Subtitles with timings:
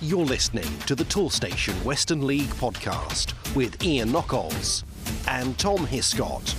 [0.00, 4.84] You're listening to the Toolstation Western League podcast with Ian Knockolds
[5.26, 6.54] and Tom Hiscott.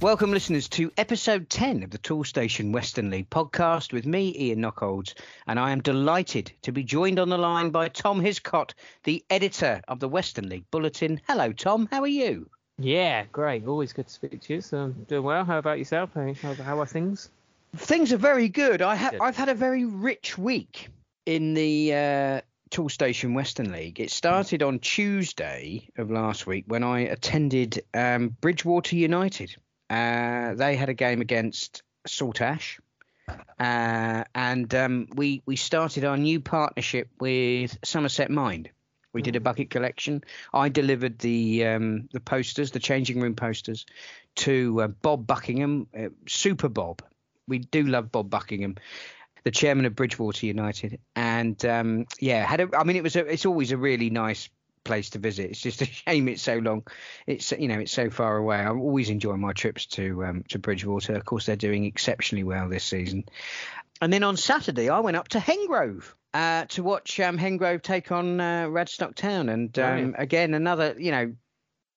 [0.00, 5.14] Welcome, listeners, to episode 10 of the Toolstation Western League podcast with me, Ian Knockolds,
[5.48, 9.82] and I am delighted to be joined on the line by Tom Hiscott, the editor
[9.88, 11.20] of the Western League Bulletin.
[11.26, 11.88] Hello, Tom.
[11.90, 12.48] How are you?
[12.78, 13.66] Yeah, great.
[13.66, 14.60] Always good to speak to you.
[14.60, 15.44] So I'm doing well.
[15.44, 16.10] How about yourself?
[16.14, 17.28] How, how are things?
[17.74, 18.82] Things are very good.
[18.82, 20.90] I ha- I've had a very rich week
[21.26, 22.40] in the uh,
[22.70, 24.00] Toolstation Western League.
[24.00, 29.54] It started on Tuesday of last week when I attended um, Bridgwater United.
[29.90, 32.78] Uh, they had a game against Saltash.
[33.58, 38.70] Uh, and um, we we started our new partnership with Somerset Mind.
[39.12, 40.22] We did a bucket collection.
[40.52, 43.86] I delivered the um, the posters, the changing room posters,
[44.36, 47.02] to uh, Bob Buckingham, uh, Super Bob.
[47.48, 48.76] We do love Bob Buckingham,
[49.46, 52.68] the chairman of Bridgwater United, and um, yeah, had a.
[52.76, 53.24] I mean, it was a.
[53.24, 54.48] It's always a really nice
[54.82, 55.50] place to visit.
[55.50, 56.82] It's just a shame it's so long.
[57.28, 58.56] It's you know it's so far away.
[58.56, 61.14] I always enjoy my trips to um, to Bridgwater.
[61.14, 63.22] Of course, they're doing exceptionally well this season.
[64.02, 66.12] And then on Saturday, I went up to Hengrove.
[66.34, 71.12] Uh, to watch um, Hengrove take on uh, Radstock Town, and um, again another, you
[71.12, 71.32] know,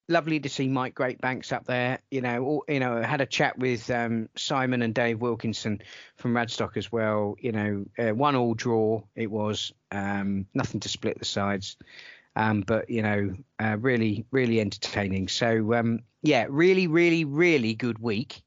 [0.09, 1.99] lovely to see Mike Greatbanks up there.
[2.11, 5.81] You know, all, you know, had a chat with um, Simon and Dave Wilkinson
[6.17, 7.35] from Radstock as well.
[7.39, 11.77] You know, uh, one all draw it was, um, nothing to split the sides,
[12.35, 15.27] um, but you know, uh, really, really entertaining.
[15.27, 18.41] So um, yeah, really, really, really good week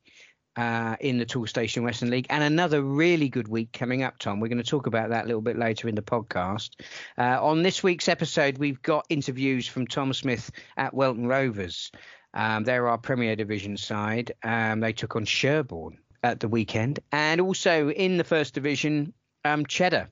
[0.56, 4.41] uh, in the Toolstation Western League, and another really good week coming up, Tom.
[4.41, 6.70] We're going to talk about that a little bit later in the podcast.
[7.17, 11.91] Uh, on this week's episode, we've got interviews from Tom Smith at Welton Rovers.
[12.34, 14.33] Um, they're our Premier Division side.
[14.42, 19.12] Um, they took on Sherborne at the weekend, and also in the First Division,
[19.45, 20.08] um, Cheddar.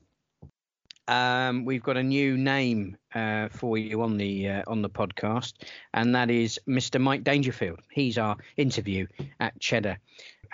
[1.07, 5.53] Um, we've got a new name uh, for you on the uh, on the podcast,
[5.93, 7.01] and that is Mr.
[7.01, 7.79] Mike Dangerfield.
[7.91, 9.07] He's our interview
[9.39, 9.97] at Cheddar.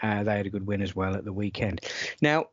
[0.01, 1.81] Uh, they had a good win as well at the weekend.
[2.21, 2.47] Now,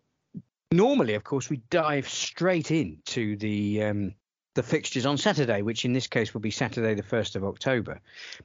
[0.72, 4.14] normally, of course, we dive straight into the um,
[4.54, 8.00] the fixtures on Saturday, which in this case will be Saturday, the first of October.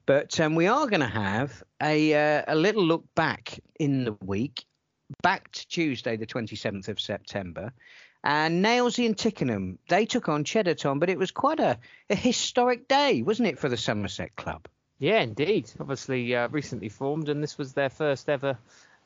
[0.05, 4.17] But um, we are going to have a uh, a little look back in the
[4.25, 4.65] week,
[5.21, 7.71] back to Tuesday, the twenty seventh of September,
[8.23, 11.77] and Nailsea and Tickenham, they took on Cheddar Tom, but it was quite a,
[12.09, 14.67] a historic day, wasn't it, for the Somerset club?
[14.99, 15.71] Yeah, indeed.
[15.79, 18.57] Obviously, uh, recently formed, and this was their first ever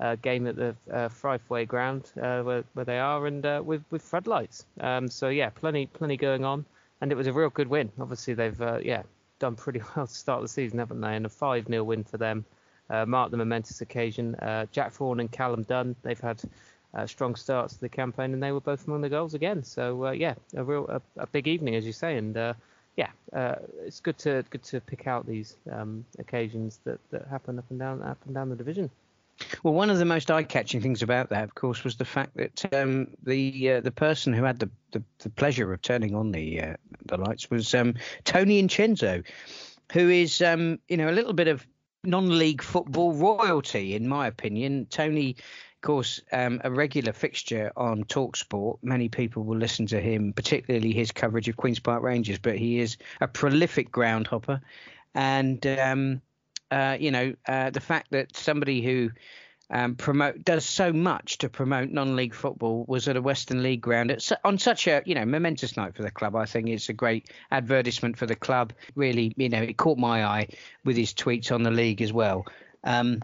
[0.04, 4.02] uh, game at the uh, ground uh, where, where they are, and uh, with with
[4.02, 4.66] floodlights.
[4.80, 6.66] Um, so yeah, plenty plenty going on,
[7.02, 7.92] and it was a real good win.
[8.00, 9.04] Obviously, they've uh, yeah
[9.40, 11.16] done pretty well to start the season, haven't they?
[11.16, 12.46] And a 5 0 win for them
[12.90, 14.36] uh, marked the momentous occasion.
[14.72, 16.42] Jack Thorne and Callum Dunn, they've had
[16.94, 19.64] uh, strong starts to the campaign, and they were both among the goals again.
[19.64, 22.54] So uh, yeah, a real a, a, big evening, as you say, and uh,
[22.96, 27.58] yeah, uh, it's good to good to pick out these um, occasions that, that happen
[27.58, 28.90] up and down up and down the division.
[29.64, 32.74] Well, one of the most eye-catching things about that, of course, was the fact that
[32.74, 36.62] um, the uh, the person who had the, the, the, pleasure of turning on the
[36.62, 39.24] uh, the lights was um, Tony Incenzo,
[39.92, 41.66] who is um, you know a little bit of
[42.04, 44.88] non-league football royalty, in my opinion.
[44.90, 45.38] Tony
[45.84, 48.78] of course, um, a regular fixture on Talksport.
[48.82, 52.40] Many people will listen to him, particularly his coverage of Queens Park Rangers.
[52.40, 54.62] But he is a prolific groundhopper,
[55.14, 56.22] and um,
[56.74, 59.12] uh, you know uh, the fact that somebody who
[59.70, 64.12] um, promote does so much to promote non-league football was at a Western League ground
[64.12, 66.36] at, on such a you know momentous night for the club.
[66.36, 68.74] I think it's a great advertisement for the club.
[68.96, 70.48] Really, you know, it caught my eye
[70.84, 72.46] with his tweets on the league as well.
[72.84, 73.22] Um,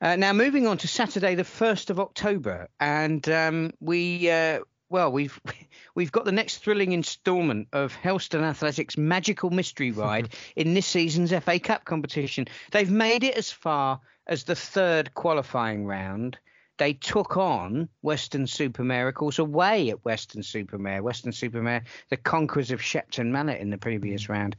[0.00, 5.10] uh, now, moving on to Saturday, the first of October, and um, we uh, well,
[5.10, 5.40] we've
[5.94, 11.32] we've got the next thrilling instalment of Helston Athletics' magical mystery ride in this season's
[11.32, 12.46] FA Cup competition.
[12.72, 16.38] They've made it as far as the third qualifying round.
[16.76, 21.02] They took on Weston-super-Mare, of course, away at Weston-super-Mare.
[21.02, 24.56] Weston-super-Mare, the conquerors of Shepton Mallet in the previous round.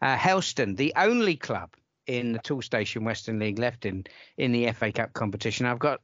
[0.00, 1.70] Uh, Helston, the only club
[2.08, 4.04] in the Toolstation Western League left in
[4.38, 5.66] in the FA Cup competition.
[5.66, 6.00] I've got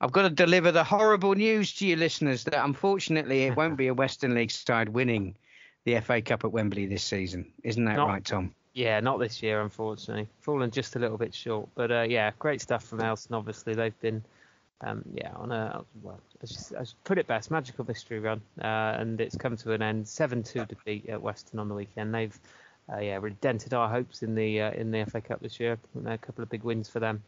[0.00, 3.86] I've got to deliver the horrible news to you listeners that unfortunately it won't be
[3.86, 5.34] a Western League side winning
[5.84, 7.46] the FA Cup at Wembley this season.
[7.62, 8.54] Isn't that not, right, Tom?
[8.74, 10.28] Yeah, not this year, unfortunately.
[10.40, 13.34] Fallen just a little bit short, but uh, yeah, great stuff from Helston.
[13.34, 14.22] Obviously, they've been.
[14.80, 19.18] Um, yeah, on a well, I I put it best, magical mystery run, uh, and
[19.20, 20.06] it's come to an end.
[20.06, 22.12] Seven-two defeat at Weston on the weekend.
[22.12, 22.38] They've
[22.92, 25.78] uh, yeah, really dented our hopes in the uh, in the FA Cup this year.
[26.06, 27.22] A couple of big wins for them.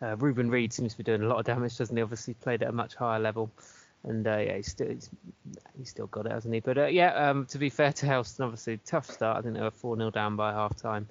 [0.00, 2.02] Uh, Reuben Reid seems to be doing a lot of damage, doesn't he?
[2.02, 3.50] Obviously played at a much higher level.
[4.04, 5.10] and uh, yeah, he's still he's,
[5.78, 6.60] he's, still got it, hasn't he?
[6.60, 9.38] But uh, yeah, um, to be fair to Helston, obviously tough start.
[9.38, 11.08] I think they were four 0 down by half time.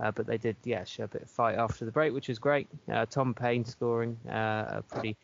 [0.00, 2.38] Uh, but they did, yeah, show a bit of fight after the break, which was
[2.38, 2.66] great.
[2.90, 5.16] Uh, Tom Payne scoring a pretty,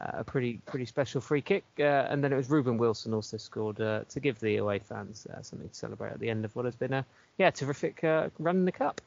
[0.00, 3.80] a pretty, pretty special free kick, uh, and then it was Ruben Wilson also scored
[3.80, 6.74] uh, to give the away fans something to celebrate at the end of what has
[6.74, 7.04] been a,
[7.38, 9.00] yeah, terrific run in the cup.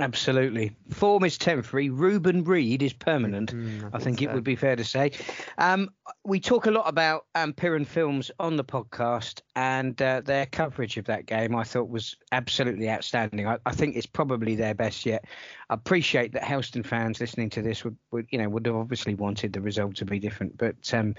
[0.00, 0.76] Absolutely.
[0.90, 1.90] Form is temporary.
[1.90, 3.54] Reuben Reid is permanent.
[3.54, 4.24] Mm, I, I, think, so.
[4.24, 5.12] it would be fair to say.
[5.58, 5.90] Um,
[6.24, 10.96] we talk a lot about um, Piran Films on the podcast, and uh, their coverage
[10.96, 13.46] of that game I thought was absolutely outstanding.
[13.46, 15.24] I, I, think it's probably their best yet.
[15.68, 19.14] I appreciate that Helston fans listening to this would, would you know, would have obviously
[19.14, 21.14] wanted the result to be different, but um,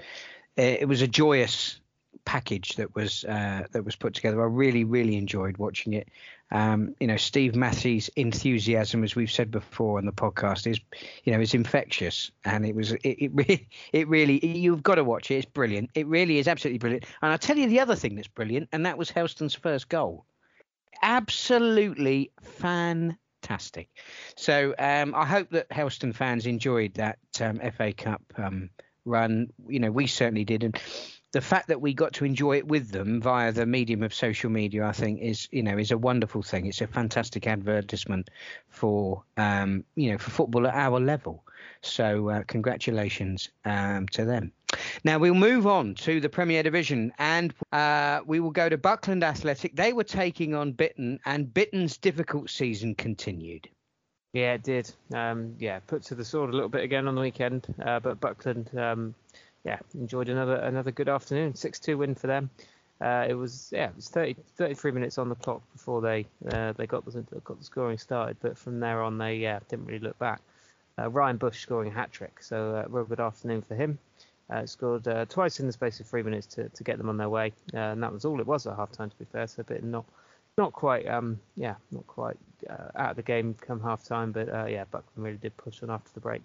[0.56, 1.80] it, it was a joyous
[2.24, 4.42] package that was uh, that was put together.
[4.42, 6.08] I really, really enjoyed watching it.
[6.52, 10.80] Um, you know, Steve Massey's enthusiasm, as we've said before on the podcast, is
[11.24, 15.04] you know is infectious, and it was it it, re- it really you've got to
[15.04, 15.36] watch it.
[15.36, 15.90] It's brilliant.
[15.94, 17.04] It really is absolutely brilliant.
[17.22, 20.26] And I'll tell you the other thing that's brilliant, and that was Helston's first goal.
[21.02, 23.88] Absolutely fantastic.
[24.36, 28.70] So um, I hope that Helston fans enjoyed that um, FA Cup um,
[29.04, 29.48] run.
[29.68, 30.78] You know, we certainly did, and
[31.32, 34.50] the fact that we got to enjoy it with them via the medium of social
[34.50, 36.66] media, I think, is you know is a wonderful thing.
[36.66, 38.30] It's a fantastic advertisement
[38.68, 41.44] for um, you know for football at our level.
[41.82, 44.52] So uh, congratulations um, to them.
[45.04, 49.24] Now we'll move on to the Premier Division, and uh, we will go to Buckland
[49.24, 49.76] Athletic.
[49.76, 53.68] They were taking on Bitton, and Bitton's difficult season continued.
[54.32, 54.92] Yeah, it did.
[55.12, 58.20] Um, yeah, put to the sword a little bit again on the weekend, uh, but
[58.20, 59.14] Buckland um,
[59.64, 61.54] yeah, enjoyed another another good afternoon.
[61.54, 62.50] Six two win for them.
[63.00, 66.72] Uh, it was yeah, it was 30, 33 minutes on the clock before they uh,
[66.72, 70.00] they got the got the scoring started, but from there on they yeah didn't really
[70.00, 70.40] look back.
[70.98, 73.98] Uh, Ryan Bush scoring a hat trick, so uh, real good afternoon for him.
[74.50, 77.16] Uh, scored uh, twice in the space of three minutes to, to get them on
[77.16, 79.08] their way, uh, and that was all it was at half time.
[79.08, 80.04] To be fair, so a bit not
[80.58, 82.36] not quite um yeah not quite
[82.96, 86.10] out of the game come half time, but yeah Buckland really did push on after
[86.12, 86.42] the break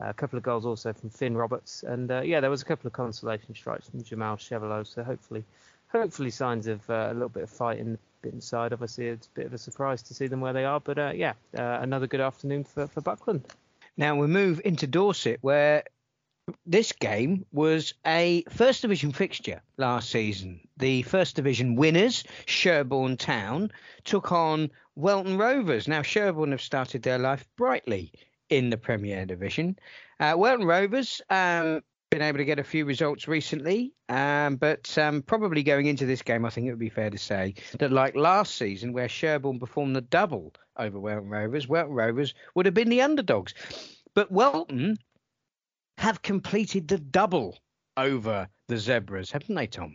[0.00, 2.86] a couple of goals also from Finn Roberts, and uh, yeah, there was a couple
[2.86, 4.86] of consolation strikes from Jamal Chevallot.
[4.86, 5.44] So hopefully,
[5.88, 8.72] hopefully signs of uh, a little bit of fight in the inside.
[8.72, 11.12] Obviously, it's a bit of a surprise to see them where they are, but uh,
[11.14, 13.44] yeah, uh, another good afternoon for, for Buckland.
[13.96, 15.84] Now we move into Dorset, where
[16.66, 20.60] this game was a first division fixture last season.
[20.78, 23.70] The first division winners, Sherborne Town,
[24.04, 25.86] took on Welton Rovers.
[25.86, 28.12] Now Sherborne have started their life brightly
[28.50, 29.78] in the Premier Division.
[30.18, 31.80] Uh, Welton Rovers um,
[32.10, 36.22] been able to get a few results recently, um, but um, probably going into this
[36.22, 39.60] game, I think it would be fair to say that, like last season, where Sherborne
[39.60, 43.54] performed the double over Welton Rovers, Welton Rovers would have been the underdogs.
[44.14, 44.98] But Welton
[45.98, 47.58] have completed the double
[47.96, 49.94] over the Zebras, haven't they, Tom?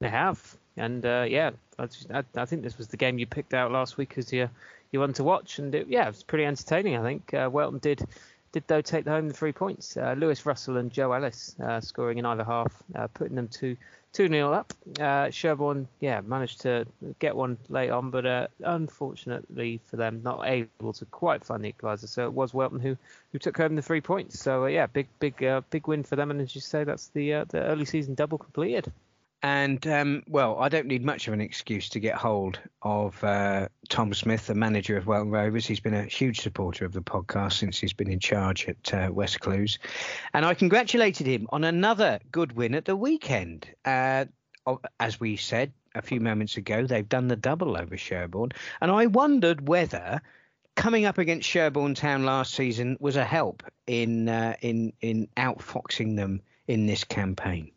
[0.00, 1.88] They have, and uh, yeah, I,
[2.36, 4.50] I, think this was the game you picked out last week as your
[4.92, 5.58] you want to watch.
[5.58, 6.96] And it, yeah, it was pretty entertaining.
[6.96, 8.06] I think uh, Welton did
[8.52, 9.96] did though take home the three points.
[9.96, 13.76] Uh, Lewis Russell and Joe Ellis uh, scoring in either half, uh, putting them to
[14.12, 14.72] two 0 up.
[14.98, 16.86] Uh, Sherborne, yeah, managed to
[17.18, 21.72] get one late on, but uh, unfortunately for them, not able to quite find the
[21.72, 22.08] equaliser.
[22.08, 22.96] So it was Welton who
[23.32, 24.38] who took home the three points.
[24.38, 26.30] So yeah, big big big win for them.
[26.30, 28.90] And as you say, that's the the early season double completed.
[29.46, 33.68] And um, well, I don't need much of an excuse to get hold of uh,
[33.88, 35.64] Tom Smith, the manager of Welton Rovers.
[35.64, 39.08] He's been a huge supporter of the podcast since he's been in charge at uh,
[39.12, 39.78] West Clewes.
[40.34, 43.68] And I congratulated him on another good win at the weekend.
[43.84, 44.24] Uh,
[44.98, 48.50] as we said a few moments ago, they've done the double over Sherborne.
[48.80, 50.22] And I wondered whether
[50.74, 56.16] coming up against Sherborne Town last season was a help in uh, in in outfoxing
[56.16, 57.70] them in this campaign.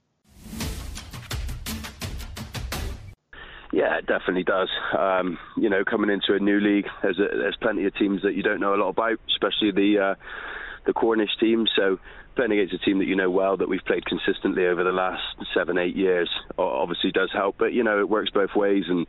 [3.71, 4.69] Yeah, it definitely does.
[4.97, 8.33] Um, you know, coming into a new league, there's a, there's plenty of teams that
[8.33, 10.15] you don't know a lot about, especially the uh,
[10.87, 11.67] the Cornish team.
[11.75, 11.99] So
[12.35, 15.21] playing against a team that you know well, that we've played consistently over the last
[15.53, 17.57] seven, eight years, obviously does help.
[17.59, 19.05] But you know, it works both ways, and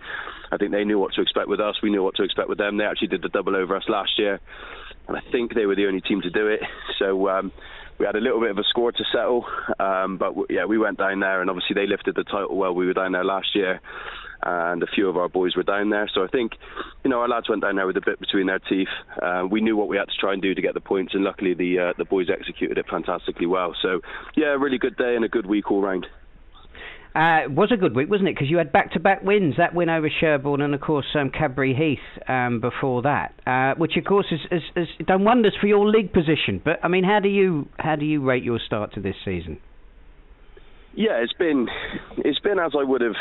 [0.53, 1.77] I think they knew what to expect with us.
[1.83, 2.77] We knew what to expect with them.
[2.77, 4.41] They actually did the double over us last year,
[5.09, 6.61] and I think they were the only team to do it.
[6.99, 7.29] So.
[7.29, 7.53] Um,
[7.99, 9.45] we had a little bit of a score to settle,
[9.79, 12.87] um, but yeah, we went down there, and obviously they lifted the title while we
[12.87, 13.83] were down there last year
[14.43, 16.11] and a few of our boys were down there.
[16.13, 16.53] So I think,
[17.05, 18.89] you know, our lads went down there with a bit between their teeth.
[19.21, 21.25] Uh, we knew what we had to try and do to get the points, and
[21.25, 23.75] luckily the uh, the boys executed it fantastically well.
[23.83, 24.01] So
[24.37, 26.07] yeah, a really good day and a good week all round.
[27.15, 28.37] Uh, it was a good week, wasn't it?
[28.37, 29.55] Because you had back-to-back wins.
[29.59, 33.97] That win over Sherborne and, of course, um, Cadbury Heath um, before that, uh, which,
[33.97, 36.61] of course, has, done wonders for your league position.
[36.65, 39.59] But I mean, how do you how do you rate your start to this season?
[40.95, 41.69] Yeah, it's been
[42.19, 43.17] it's been as I would have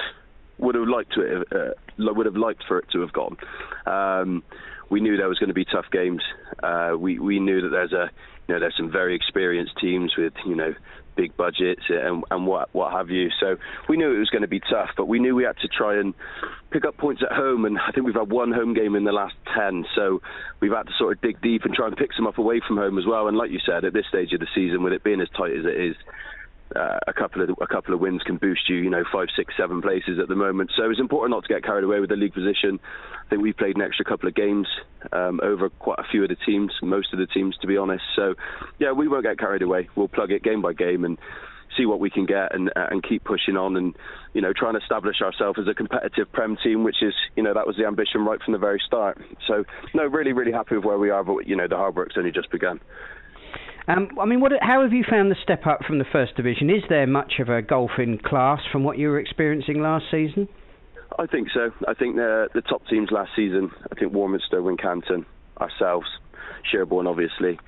[0.60, 3.38] would have liked to have, uh, would have liked for it to have gone.
[3.86, 4.44] Um,
[4.89, 6.22] we knew there was going to be tough games.
[6.62, 8.10] Uh, we we knew that there's a
[8.48, 10.74] you know there's some very experienced teams with you know
[11.16, 13.30] big budgets and, and what what have you.
[13.39, 15.68] So we knew it was going to be tough, but we knew we had to
[15.68, 16.13] try and
[16.72, 17.66] pick up points at home.
[17.66, 20.22] And I think we've had one home game in the last ten, so
[20.60, 22.78] we've had to sort of dig deep and try and pick some up away from
[22.78, 23.28] home as well.
[23.28, 25.51] And like you said, at this stage of the season, with it being as tight
[25.51, 25.96] as it is,
[26.75, 29.53] uh, a couple of a couple of wins can boost you, you know, five, six,
[29.57, 30.71] seven places at the moment.
[30.77, 32.79] So it's important not to get carried away with the league position.
[33.25, 34.67] I think we've played an extra couple of games
[35.11, 38.03] um, over quite a few of the teams, most of the teams, to be honest.
[38.15, 38.35] So
[38.79, 39.89] yeah, we won't get carried away.
[39.95, 41.17] We'll plug it game by game and
[41.77, 43.95] see what we can get and uh, and keep pushing on and
[44.33, 47.53] you know trying to establish ourselves as a competitive prem team which is you know
[47.53, 50.83] that was the ambition right from the very start so no really really happy with
[50.83, 52.79] where we are but you know the hard work's only just begun
[53.89, 56.69] um, I mean, what, how have you found the step up from the first division?
[56.69, 60.48] Is there much of a golf in class from what you were experiencing last season?
[61.17, 61.72] I think so.
[61.88, 63.72] I think the the top teams last season.
[63.91, 65.25] I think Warminster, Wincanton,
[65.60, 66.08] ourselves,
[66.72, 67.60] Sherborne, obviously.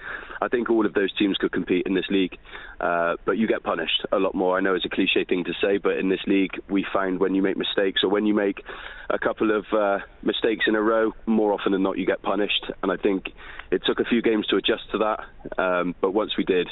[0.41, 2.37] I think all of those teams could compete in this league,
[2.81, 4.57] uh, but you get punished a lot more.
[4.57, 7.35] I know it's a cliche thing to say, but in this league, we find when
[7.35, 8.63] you make mistakes or when you make
[9.11, 12.71] a couple of uh, mistakes in a row, more often than not, you get punished.
[12.81, 13.25] And I think
[13.71, 16.69] it took a few games to adjust to that, um, but once we did,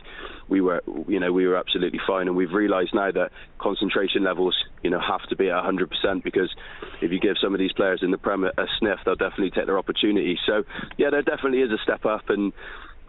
[0.47, 2.27] we were, you know, we were absolutely fine.
[2.27, 6.49] And we've realised now that concentration levels, you know, have to be at 100% because
[7.03, 9.67] if you give some of these players in the Prem a sniff, they'll definitely take
[9.67, 10.39] their opportunity.
[10.47, 10.63] So
[10.97, 12.51] yeah, there definitely is a step up and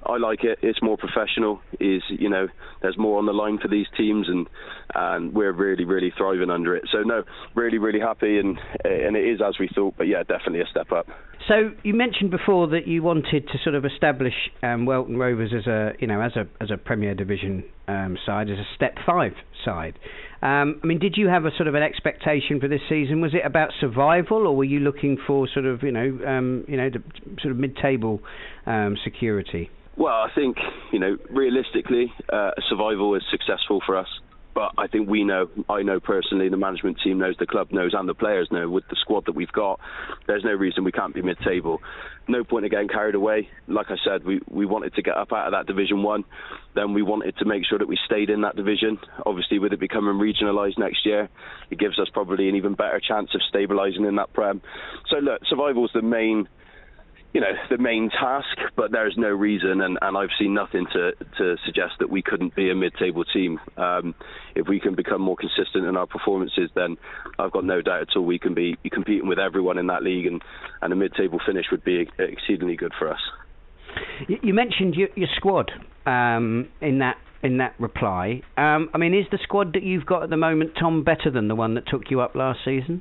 [0.05, 0.59] I like it.
[0.63, 1.61] It's more professional.
[1.79, 2.49] Is you know,
[2.83, 4.49] there's more on the line for these teams, and
[4.95, 6.85] and we're really really thriving under it.
[6.91, 9.95] So no, really really happy, and and it is as we thought.
[9.97, 11.09] But yeah, definitely a step up.
[11.49, 15.67] So you mentioned before that you wanted to sort of establish um, Welton Rovers as
[15.67, 19.33] a you know as a as a Premier Division um, side, as a Step Five
[19.65, 19.99] side.
[20.43, 23.21] Um, I mean, did you have a sort of an expectation for this season?
[23.21, 26.77] Was it about survival, or were you looking for sort of you know um, you
[26.77, 27.03] know the
[27.41, 28.21] sort of mid-table
[28.67, 29.71] um, security?
[29.97, 30.57] Well, I think
[30.93, 34.09] you know realistically, uh, survival is successful for us.
[34.55, 37.93] But I think we know, I know personally, the management team knows, the club knows,
[37.95, 38.69] and the players know.
[38.69, 39.81] With the squad that we've got,
[40.27, 41.81] there's no reason we can't be mid-table.
[42.29, 43.49] No point in getting carried away.
[43.67, 46.25] Like I said, we we wanted to get up out of that Division One.
[46.75, 48.99] Then we wanted to make sure that we stayed in that division.
[49.27, 51.29] Obviously, with it becoming regionalised next year,
[51.71, 54.63] it gives us probably an even better chance of stabilising in that Prem.
[55.09, 56.49] So look, survival is the main
[57.33, 61.13] you know the main task, but there's no reason, and, and I've seen nothing to,
[61.39, 63.61] to suggest that we couldn't be a mid-table team.
[63.77, 64.15] Um,
[64.55, 66.97] if we can become more consistent in our performances, then
[67.39, 70.27] I've got no doubt at all we can be competing with everyone in that league,
[70.27, 70.43] and,
[70.83, 73.21] and a mid-table finish would be exceedingly good for us.
[74.29, 75.71] You mentioned your, your squad
[76.07, 78.43] um, in that in that reply.
[78.59, 81.49] Um, I mean, is the squad that you've got at the moment, Tom, better than
[81.49, 83.01] the one that took you up last season?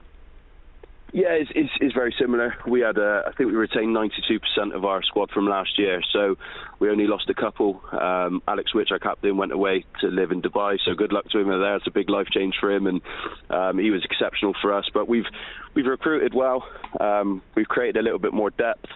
[1.12, 2.56] Yeah, it's, it's, it's, very similar.
[2.68, 6.38] We had, uh, I think we retained 92% of our squad from last year, so
[6.78, 7.82] we only lost a couple.
[7.92, 11.40] Um, Alex Witch, our captain, went away to live in Dubai, so good luck to
[11.40, 11.76] him there.
[11.78, 13.02] It's a big life change for him, and
[13.50, 14.86] um, he was exceptional for us.
[14.94, 15.26] But we've
[15.74, 16.66] we've recruited well.
[17.00, 18.88] Um, we've created a little bit more depth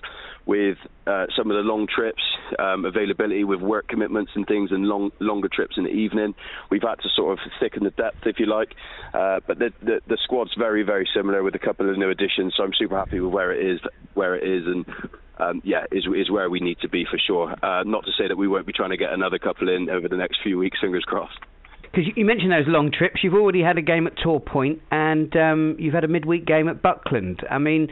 [0.46, 0.78] with
[1.08, 2.22] uh, some of the long trips,
[2.60, 6.36] um, availability with work commitments and things, and long longer trips in the evening.
[6.70, 8.76] We've had to sort of thicken the depth, if you like.
[9.14, 12.54] Uh, but the, the, the squad's very very similar with a couple of new additions,
[12.58, 13.80] so I'm super happy with where it is,
[14.14, 14.86] where it is, and.
[15.36, 17.56] Um, yeah, is is where we need to be for sure.
[17.66, 20.08] Uh, not to say that we won't be trying to get another couple in over
[20.08, 20.78] the next few weeks.
[20.80, 21.40] Fingers crossed
[21.94, 23.24] because you mentioned those long trips.
[23.24, 26.82] You've already had a game at Torpoint, and um, you've had a midweek game at
[26.82, 27.42] Buckland.
[27.50, 27.90] I mean,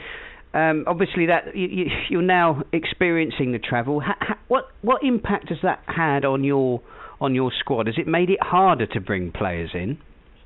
[0.54, 4.02] um, obviously that you, are now experiencing the travel.
[4.02, 6.82] Ha, ha, what what impact has that had on your
[7.20, 7.88] on your squad?
[7.88, 10.00] Has it made it harder to bring players in?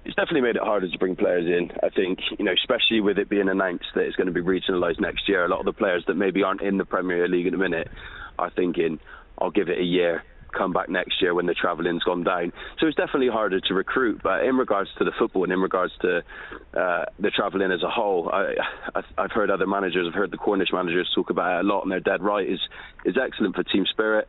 [0.03, 1.71] It's definitely made it harder to bring players in.
[1.81, 4.99] I think you know, especially with it being announced that it's going to be regionalised
[4.99, 5.45] next year.
[5.45, 7.87] A lot of the players that maybe aren't in the Premier League at the minute
[8.37, 8.99] are thinking,
[9.39, 10.23] "I'll give it a year."
[10.55, 12.51] Come back next year when the travelling's gone down.
[12.79, 14.21] So it's definitely harder to recruit.
[14.23, 16.23] But in regards to the football and in regards to
[16.73, 18.53] uh, the travelling as a whole, I,
[19.17, 21.91] I've heard other managers, I've heard the Cornish managers talk about it a lot, and
[21.91, 22.47] they're dead right.
[22.47, 22.59] is
[23.05, 24.27] is excellent for team spirit.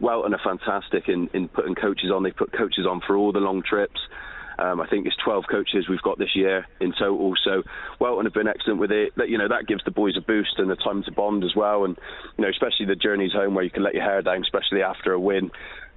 [0.00, 2.22] Welton are fantastic in, in putting coaches on.
[2.22, 4.00] They put coaches on for all the long trips.
[4.58, 7.34] Um, I think it's 12 coaches we've got this year in total.
[7.44, 7.62] So
[8.00, 9.14] Welton have been excellent with it.
[9.16, 11.54] That, you know that gives the boys a boost and the time to bond as
[11.54, 11.84] well.
[11.84, 11.96] And
[12.36, 15.12] you know especially the journeys home where you can let your hair down, especially after
[15.12, 15.50] a win.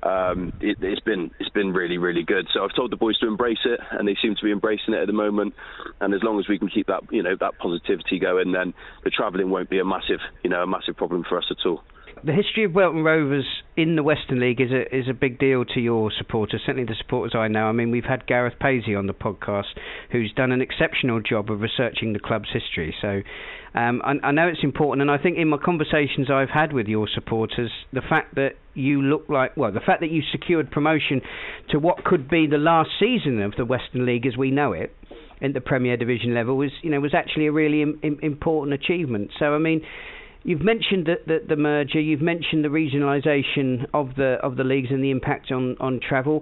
[0.03, 2.47] Um, it, has been it's been really really good.
[2.53, 5.01] So I've told the boys to embrace it, and they seem to be embracing it
[5.01, 5.53] at the moment.
[5.99, 9.09] And as long as we can keep that you know that positivity going, then the
[9.09, 11.83] travelling won't be a massive you know a massive problem for us at all.
[12.23, 15.65] The history of Welton Rovers in the Western League is a is a big deal
[15.65, 17.65] to your supporters, certainly the supporters I know.
[17.65, 19.73] I mean, we've had Gareth Paisley on the podcast,
[20.11, 22.93] who's done an exceptional job of researching the club's history.
[23.01, 23.21] So
[23.73, 26.87] um, I, I know it's important, and I think in my conversations I've had with
[26.87, 31.21] your supporters, the fact that you look like well, the fact that you secured promotion
[31.71, 34.95] to what could be the last season of the Western League as we know it
[35.41, 39.31] in the Premier Division level was you know was actually a really Im- important achievement.
[39.39, 39.81] So I mean
[40.43, 42.00] You've mentioned the, the, the, merger.
[42.00, 46.41] You've mentioned the regionalisation of the of the leagues and the impact on, on travel.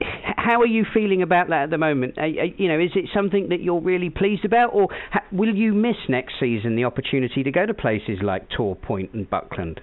[0.00, 2.16] How are you feeling about that at the moment?
[2.56, 5.96] you know, is it something that you're really pleased about, or ha- will you miss
[6.08, 9.80] next season the opportunity to go to places like Torpoint and Buckland?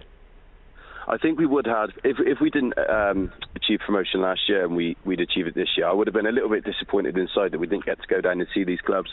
[1.08, 4.76] I think we would have if if we didn't um, achieve promotion last year and
[4.76, 5.88] we we'd achieve it this year.
[5.88, 8.22] I would have been a little bit disappointed inside that we didn't get to go
[8.22, 9.10] down and see these clubs.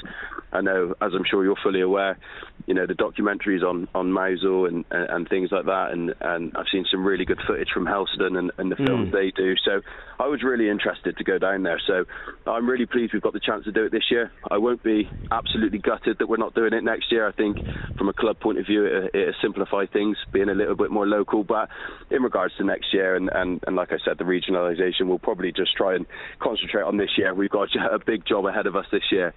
[0.52, 2.18] I know, as I'm sure you're fully aware,
[2.66, 6.56] you know the documentaries on on Mousehole and, and, and things like that, and and
[6.56, 9.12] I've seen some really good footage from Helston and, and the films mm.
[9.12, 9.54] they do.
[9.64, 9.80] So
[10.18, 11.80] I was really interested to go down there.
[11.86, 12.04] So
[12.46, 14.30] I'm really pleased we've got the chance to do it this year.
[14.50, 17.26] I won't be absolutely gutted that we're not doing it next year.
[17.26, 17.58] I think
[17.98, 21.06] from a club point of view, it, it simplify things, being a little bit more
[21.06, 21.68] local, but
[22.10, 25.52] in regards to next year, and, and, and like I said, the regionalisation, we'll probably
[25.52, 26.06] just try and
[26.40, 27.34] concentrate on this year.
[27.34, 29.34] We've got a big job ahead of us this year.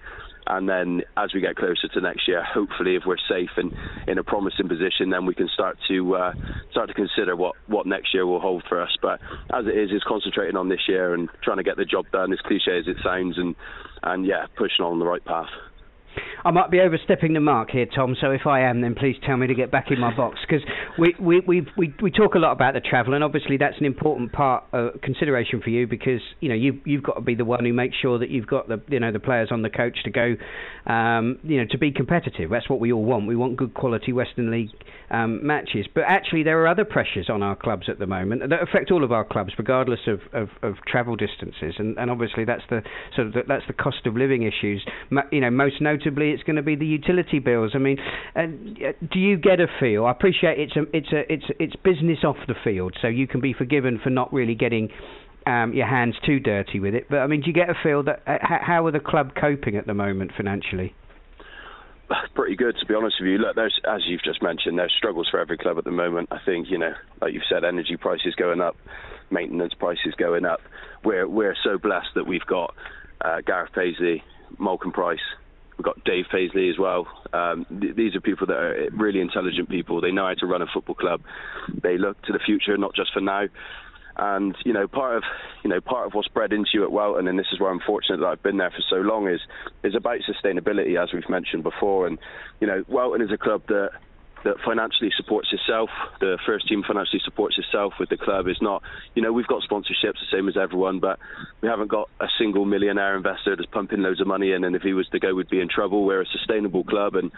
[0.48, 3.72] And then as we get closer to next year, hopefully, if we're safe and
[4.06, 6.32] in a promising position, then we can start to uh,
[6.70, 8.94] start to consider what, what next year will hold for us.
[9.02, 9.20] But
[9.52, 12.32] as it is, is concentrating on this year and trying to get the job done,
[12.32, 13.56] as cliche as it sounds, and
[14.04, 15.50] and yeah, pushing on the right path.
[16.46, 18.14] I might be overstepping the mark here, Tom.
[18.20, 20.64] So if I am, then please tell me to get back in my box because
[20.96, 23.84] we, we we we we talk a lot about the travel, and obviously that's an
[23.84, 27.44] important part uh, consideration for you because you know you you've got to be the
[27.44, 29.98] one who makes sure that you've got the you know the players on the coach
[30.04, 30.36] to go,
[30.86, 32.50] um, you know, to be competitive.
[32.50, 33.26] That's what we all want.
[33.26, 34.70] We want good quality Western League
[35.10, 35.86] um, matches.
[35.92, 39.02] But actually, there are other pressures on our clubs at the moment that affect all
[39.02, 42.82] of our clubs, regardless of, of, of travel distances, and, and obviously that's the
[43.16, 44.86] sort of the, that's the cost of living issues.
[45.32, 47.72] You know, most notably it's going to be the utility bills.
[47.74, 47.98] I mean,
[48.36, 48.42] uh,
[49.12, 50.04] do you get a feel?
[50.04, 53.40] I appreciate it's a it's a it's it's business off the field, so you can
[53.40, 54.90] be forgiven for not really getting.
[55.48, 58.02] Um, your hands too dirty with it, but I mean, do you get a feel
[58.02, 60.92] that uh, how are the club coping at the moment financially?
[62.34, 63.38] pretty good to be honest with you.
[63.38, 66.28] Look, there's as you've just mentioned, there's struggles for every club at the moment.
[66.32, 68.76] I think you know, like you've said, energy prices going up,
[69.30, 70.60] maintenance prices going up.
[71.04, 72.74] We're we're so blessed that we've got
[73.20, 74.22] uh, Gareth Paisley,
[74.58, 75.18] Malcolm Price,
[75.76, 77.06] We've got Dave Paisley as well.
[77.32, 80.00] Um, th- these are people that are really intelligent people.
[80.00, 81.20] They know how to run a football club.
[81.82, 83.46] They look to the future, not just for now.
[84.18, 85.24] And you know, part of
[85.62, 87.80] you know part of what's bred into you at Welton, and this is where I'm
[87.80, 89.40] fortunate that I've been there for so long, is
[89.84, 92.06] is about sustainability, as we've mentioned before.
[92.06, 92.18] And
[92.60, 93.90] you know, Welton is a club that
[94.44, 95.90] that financially supports itself.
[96.20, 98.46] The first team financially supports itself with the club.
[98.46, 98.82] It's not,
[99.14, 101.18] you know, we've got sponsorships the same as everyone, but
[101.60, 104.64] we haven't got a single millionaire investor that's pumping loads of money in.
[104.64, 106.04] And if he was to go, we'd be in trouble.
[106.04, 107.32] We're a sustainable club and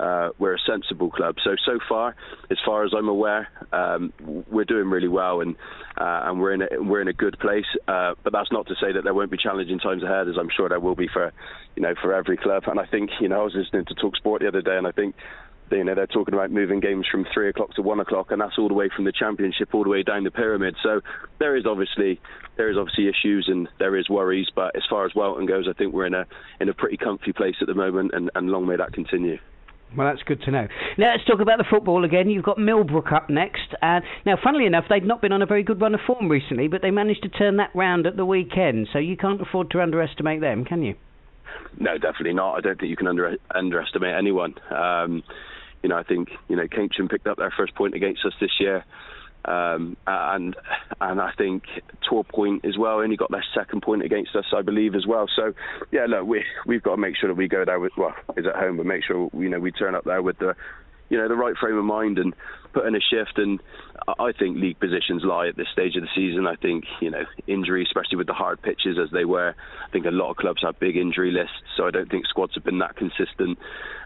[0.00, 1.36] uh, we're a sensible club.
[1.44, 2.16] So so far,
[2.50, 4.12] as far as I'm aware, um,
[4.50, 5.56] we're doing really well and
[5.98, 7.66] uh, and we're in a, we're in a good place.
[7.86, 10.48] Uh, but that's not to say that there won't be challenging times ahead, as I'm
[10.54, 11.32] sure there will be for
[11.76, 12.64] you know for every club.
[12.66, 14.86] And I think you know I was listening to Talk Sport the other day, and
[14.86, 15.14] I think
[15.70, 18.58] you know they're talking about moving games from three o'clock to one o'clock, and that's
[18.58, 20.76] all the way from the championship all the way down the pyramid.
[20.82, 21.00] So
[21.38, 22.20] there is obviously
[22.56, 25.72] there is obviously issues and there is worries, but as far as Welton goes, I
[25.72, 26.26] think we're in a
[26.60, 29.38] in a pretty comfy place at the moment, and, and long may that continue.
[29.96, 30.68] Well, that's good to know.
[30.98, 32.30] Now, let's talk about the football again.
[32.30, 33.74] You've got Millbrook up next.
[33.82, 36.68] Uh, now, funnily enough, they've not been on a very good run of form recently,
[36.68, 38.88] but they managed to turn that round at the weekend.
[38.92, 40.94] So you can't afford to underestimate them, can you?
[41.78, 42.54] No, definitely not.
[42.54, 44.54] I don't think you can under, underestimate anyone.
[44.70, 45.24] Um,
[45.82, 48.52] you know, I think you know Keynsham picked up their first point against us this
[48.60, 48.84] year,
[49.44, 50.56] um, and
[51.00, 51.64] and I think
[52.08, 55.26] Torpoint as well only got their second point against us, I believe as well.
[55.34, 55.54] So
[55.90, 58.46] yeah, look, we we've got to make sure that we go there with well, is
[58.46, 60.54] at home, but make sure you know we turn up there with the
[61.08, 62.34] you know the right frame of mind and
[62.72, 63.38] put in a shift.
[63.38, 63.60] And
[64.18, 66.46] I think league positions lie at this stage of the season.
[66.46, 69.54] I think you know injury, especially with the hard pitches as they were.
[69.86, 72.54] I think a lot of clubs have big injury lists, so I don't think squads
[72.54, 73.58] have been that consistent.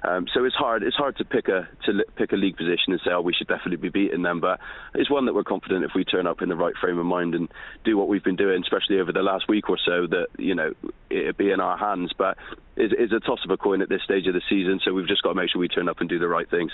[0.07, 0.83] Um, so it's hard.
[0.83, 3.49] It's hard to pick a to pick a league position and say, oh, we should
[3.49, 4.41] definitely be beating them.
[4.41, 4.61] But
[4.95, 7.35] it's one that we're confident if we turn up in the right frame of mind
[7.35, 7.49] and
[7.85, 10.73] do what we've been doing, especially over the last week or so, that you know
[11.11, 12.13] it'll be in our hands.
[12.17, 12.37] But
[12.77, 15.09] it's, it's a toss of a coin at this stage of the season, so we've
[15.09, 16.73] just got to make sure we turn up and do the right things.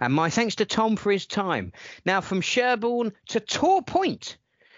[0.00, 1.72] And my thanks to Tom for his time.
[2.04, 4.36] Now from Sherborne to Torpoint.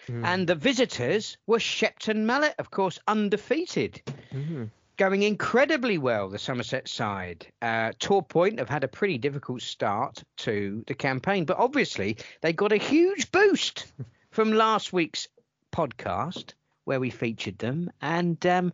[0.09, 0.27] Mm.
[0.27, 4.03] And the visitors were Shepton Mallet, of course, undefeated.
[4.33, 4.71] Mm.
[4.97, 7.47] going incredibly well, the Somerset side.
[7.61, 12.73] Uh, Torpoint have had a pretty difficult start to the campaign, but obviously they got
[12.73, 13.87] a huge boost
[14.31, 15.29] from last week's
[15.73, 16.53] podcast
[16.85, 17.91] where we featured them.
[18.01, 18.73] And um,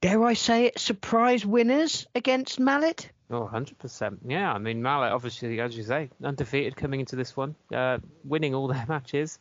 [0.00, 3.10] dare I say it, surprise winners against Mallet?
[3.30, 4.18] Oh, 100%.
[4.26, 8.54] Yeah, I mean, Mallet, obviously, as you say, undefeated coming into this one, uh, winning
[8.54, 9.38] all their matches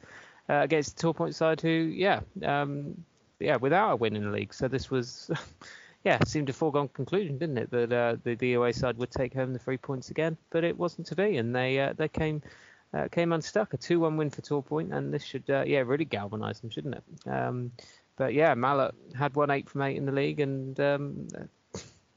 [0.50, 3.04] uh, against the Torpoint side, who, yeah, um,
[3.40, 4.54] yeah, without a win in the league.
[4.54, 5.30] So this was,
[6.04, 9.54] yeah, seemed a foregone conclusion, didn't it, that uh, the DOA side would take home
[9.54, 12.42] the three points again, but it wasn't to be, and they uh, they came
[12.94, 13.74] uh, came unstuck.
[13.74, 17.30] A 2-1 win for Torpoint, and this should, uh, yeah, really galvanise them, shouldn't it?
[17.30, 17.72] Um,
[18.16, 21.28] but yeah, Mallet had won eight from eight in the league, and um,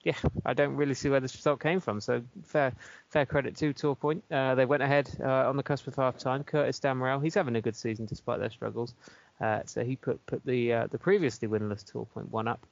[0.06, 0.14] yeah,
[0.44, 2.00] I don't really see where this result came from.
[2.00, 2.72] So fair
[3.08, 4.22] fair credit to Torpoint.
[4.30, 6.44] Uh, they went ahead uh, on the cusp of half time.
[6.44, 8.94] Curtis Damrell, he's having a good season despite their struggles.
[9.40, 12.64] Uh, so he put put the uh, the previously winless Torpoint one up.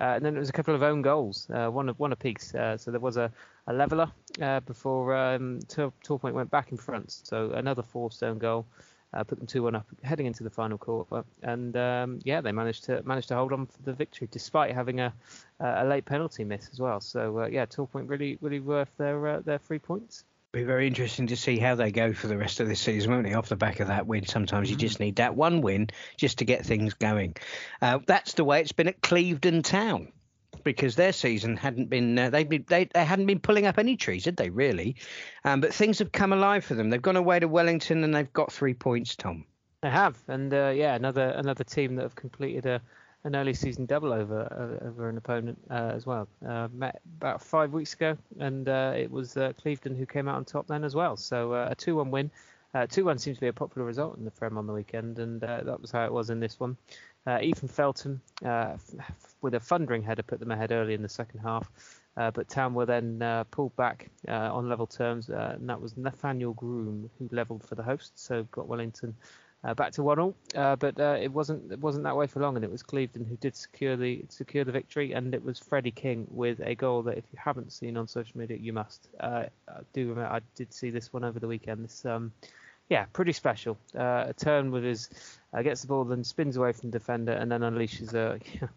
[0.00, 2.52] Uh, and then there was a couple of own goals, uh, one of one apiece.
[2.56, 3.30] Uh, so there was a,
[3.68, 4.10] a leveller
[4.42, 7.12] uh, before um, Torpoint went back in front.
[7.12, 8.66] So another forced own goal,
[9.12, 11.24] uh, put them two one up heading into the final quarter.
[11.42, 15.00] And um, yeah, they managed to managed to hold on for the victory despite having
[15.00, 15.12] a
[15.60, 17.00] a late penalty miss as well.
[17.00, 21.58] So yeah, Torpoint really really worth their their three points be very interesting to see
[21.58, 23.34] how they go for the rest of this season, won't it?
[23.34, 25.02] Off the back of that win, sometimes you just mm.
[25.02, 27.36] need that one win just to get things going.
[27.80, 30.10] Uh, that's the way it's been at Clevedon Town
[30.64, 34.24] because their season hadn't been uh, they they they hadn't been pulling up any trees,
[34.24, 34.50] had they?
[34.50, 34.96] Really?
[35.44, 36.90] Um, but things have come alive for them.
[36.90, 39.16] They've gone away to Wellington and they've got three points.
[39.16, 39.44] Tom.
[39.82, 42.82] They have, and uh, yeah, another another team that have completed a
[43.24, 46.28] an early season double over uh, over an opponent uh, as well.
[46.46, 50.36] Uh, met about five weeks ago, and uh, it was uh, Clevedon who came out
[50.36, 51.16] on top then as well.
[51.16, 52.30] So uh, a 2-1 win.
[52.72, 55.80] 2-1 seems to be a popular result in the Prem on the weekend, and that
[55.80, 56.76] was how it was in this one.
[57.26, 58.20] Ethan Felton
[59.42, 61.70] with a thundering header put them ahead early in the second half.
[62.14, 67.28] but Town were then pulled back on level terms, and that was Nathaniel Groom who
[67.32, 69.14] levelled for the hosts, so got Wellington
[69.62, 70.34] uh, back to one all.
[70.54, 73.24] Uh, but uh, it wasn't it wasn't that way for long, and it was Clevedon
[73.24, 77.02] who did secure the secure the victory, and it was Freddie King with a goal
[77.02, 79.08] that if you haven't seen on social media, you must.
[79.18, 81.84] Uh, I do remember I did see this one over the weekend.
[81.84, 82.32] This um,
[82.88, 83.78] yeah, pretty special.
[83.96, 85.10] Uh, a turn with his
[85.52, 88.40] uh, gets the ball, then spins away from the defender, and then unleashes a.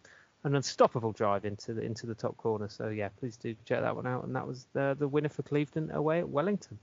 [0.44, 2.68] an unstoppable drive into the into the top corner.
[2.68, 4.26] So yeah, please do check that one out.
[4.26, 6.80] And that was the the winner for Clevedon away at Wellington.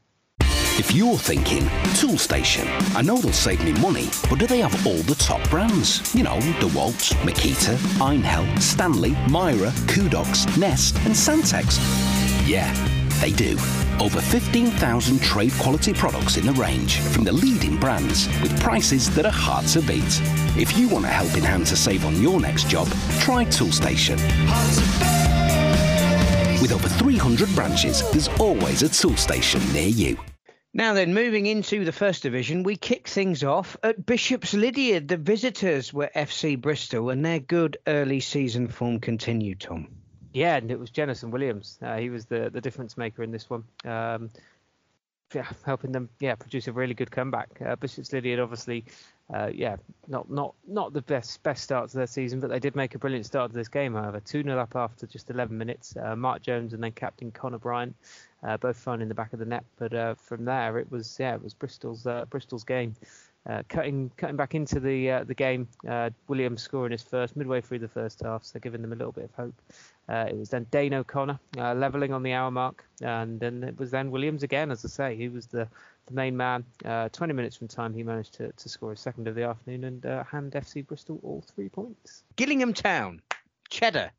[0.79, 1.65] If you're thinking,
[1.99, 6.15] Toolstation, I know they'll save me money, but do they have all the top brands?
[6.15, 11.77] You know, DeWalt, Makita, Einhell, Stanley, Mira, Kudox, Nest, and Santex.
[12.49, 12.73] Yeah,
[13.21, 13.57] they do.
[14.01, 19.27] Over 15,000 trade quality products in the range from the leading brands with prices that
[19.27, 20.21] are hard to beat.
[20.57, 22.89] If you want a helping hand to save on your next job,
[23.21, 24.19] try Toolstation.
[26.61, 30.19] With over 300 branches, there's always a Toolstation near you.
[30.73, 35.09] Now then, moving into the first division, we kick things off at Bishop's Lydeard.
[35.09, 39.61] The visitors were FC Bristol, and their good early season form continued.
[39.61, 40.00] Tom.
[40.33, 41.79] Yeah, and it was Jennison Williams.
[41.83, 43.65] Uh, he was the the difference maker in this one.
[43.85, 44.31] Um,
[45.35, 47.49] yeah, helping them yeah produce a really good comeback.
[47.65, 48.85] Uh, Bishop's Lydeard obviously
[49.33, 49.77] uh, yeah
[50.09, 52.99] not not not the best best start to their season, but they did make a
[52.99, 53.95] brilliant start to this game.
[53.95, 55.97] However, two 0 up after just 11 minutes.
[55.97, 57.95] Uh, Mark Jones and then captain Connor Bryant
[58.43, 59.65] uh, both finding the back of the net.
[59.79, 62.95] But uh, from there, it was yeah, it was Bristol's Bristol's game.
[63.51, 67.61] Uh, cutting cutting back into the uh, the game, uh, Williams scoring his first midway
[67.61, 69.55] through the first half, so giving them a little bit of hope.
[70.09, 74.13] it was then Dane O'Connor levelling on the hour mark, and then it was then
[74.13, 74.71] Williams again.
[74.71, 75.67] As I say, he was the,
[76.07, 76.65] the main man.
[76.85, 80.05] 20 minutes from time, he managed to, to score his second of the afternoon and
[80.27, 82.23] hand FC Bristol all three points.
[82.37, 83.21] Gillingham Town,
[83.69, 84.13] Cheddar,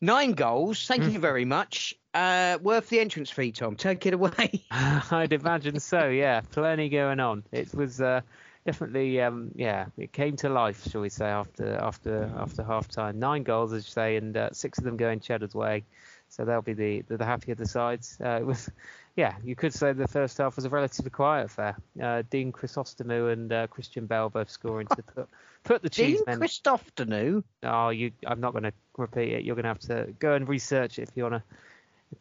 [0.00, 0.88] nine goals.
[0.88, 1.94] Thank you very much.
[2.12, 3.76] Uh, worth the entrance fee, Tom.
[3.76, 4.64] Take it away.
[4.70, 6.08] I'd imagine so.
[6.08, 7.44] Yeah, plenty going on.
[7.52, 8.22] It was uh,
[8.66, 13.18] definitely, um, yeah, it came to life, shall we say, after after after half time.
[13.20, 15.84] Nine goals, as you say, and uh, six of them going Cheddar's way.
[16.28, 18.18] So they'll be the the, the happier the sides.
[18.24, 18.68] Uh, it was,
[19.14, 21.76] yeah, you could say the first half was a relatively quiet affair.
[22.02, 25.28] Uh, Dean Chrysostomou and uh, Christian Bell both scoring to put
[25.62, 27.44] put the cheese Dean Chrysostomou.
[27.62, 29.44] Oh, you, I'm not going to repeat it.
[29.44, 31.42] You're going to have to go and research it if you want to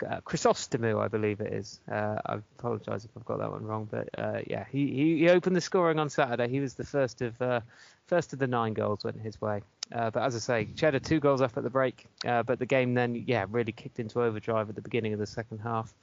[0.08, 1.80] uh, Chrysostomou, I believe it is.
[1.92, 5.30] Uh, I apologise if I've got that one wrong, but uh, yeah, he, he, he
[5.30, 6.48] opened the scoring on Saturday.
[6.48, 7.62] He was the first of uh,
[8.08, 9.62] first of the nine goals went his way.
[9.92, 12.66] Uh, but as I say, Cheddar two goals up at the break, uh, but the
[12.66, 15.94] game then yeah really kicked into overdrive at the beginning of the second half.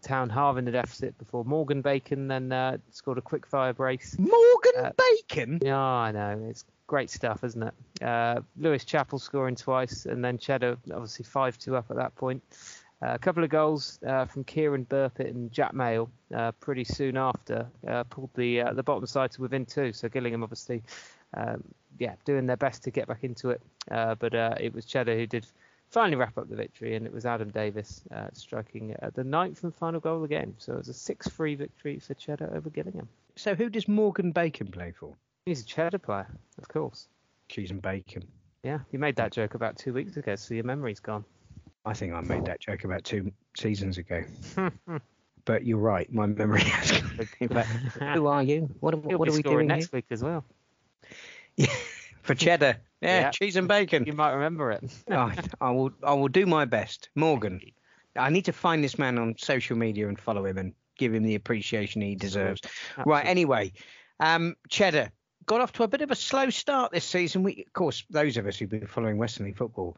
[0.00, 4.16] Town halving the deficit before Morgan Bacon then scored a quick fire brace.
[4.16, 5.58] Morgan Bacon?
[5.60, 6.46] Yeah, I know.
[6.48, 7.74] It's great stuff, isn't it?
[8.02, 12.42] Uh, Lewis Chappell scoring twice, and then Cheddar obviously five two up at that point.
[13.02, 17.18] Uh, a couple of goals uh, from Kieran Burpitt and Jack Mail uh, pretty soon
[17.18, 19.92] after uh, pulled the uh, the bottom side to within two.
[19.92, 20.82] So Gillingham obviously,
[21.34, 21.62] um,
[21.98, 23.60] yeah, doing their best to get back into it.
[23.88, 25.46] but it was Cheddar who did
[25.90, 30.00] finally wrap up the victory, and it was Adam Davis striking the ninth and final
[30.00, 30.54] goal again.
[30.58, 33.08] So it was a 6-3 victory for Cheddar over Gillingham.
[33.36, 35.14] So who does Morgan Bacon play for?
[35.44, 36.26] He's a Cheddar player,
[36.58, 37.08] of course.
[37.48, 38.24] Cheese and bacon.
[38.64, 41.24] Yeah, you made that joke about two weeks ago, so your memory's gone.
[41.86, 44.24] I think I made that joke about two seasons ago.
[45.44, 46.90] but you're right, my memory has
[48.12, 48.68] who are you?
[48.80, 49.98] What, what, what are we doing next here?
[49.98, 50.44] week as well?
[51.58, 51.72] Yeah,
[52.20, 52.76] for cheddar.
[53.00, 54.04] Yeah, yeah, cheese and bacon.
[54.04, 54.84] You might remember it.
[55.10, 55.90] oh, I will.
[56.02, 57.08] I will do my best.
[57.14, 57.62] Morgan,
[58.14, 61.22] I need to find this man on social media and follow him and give him
[61.22, 62.60] the appreciation he deserves.
[62.62, 63.10] Absolutely.
[63.10, 63.24] Right.
[63.24, 63.72] Anyway,
[64.20, 65.12] um, cheddar
[65.46, 67.42] got off to a bit of a slow start this season.
[67.42, 69.96] We, of course, those of us who've been following Western League football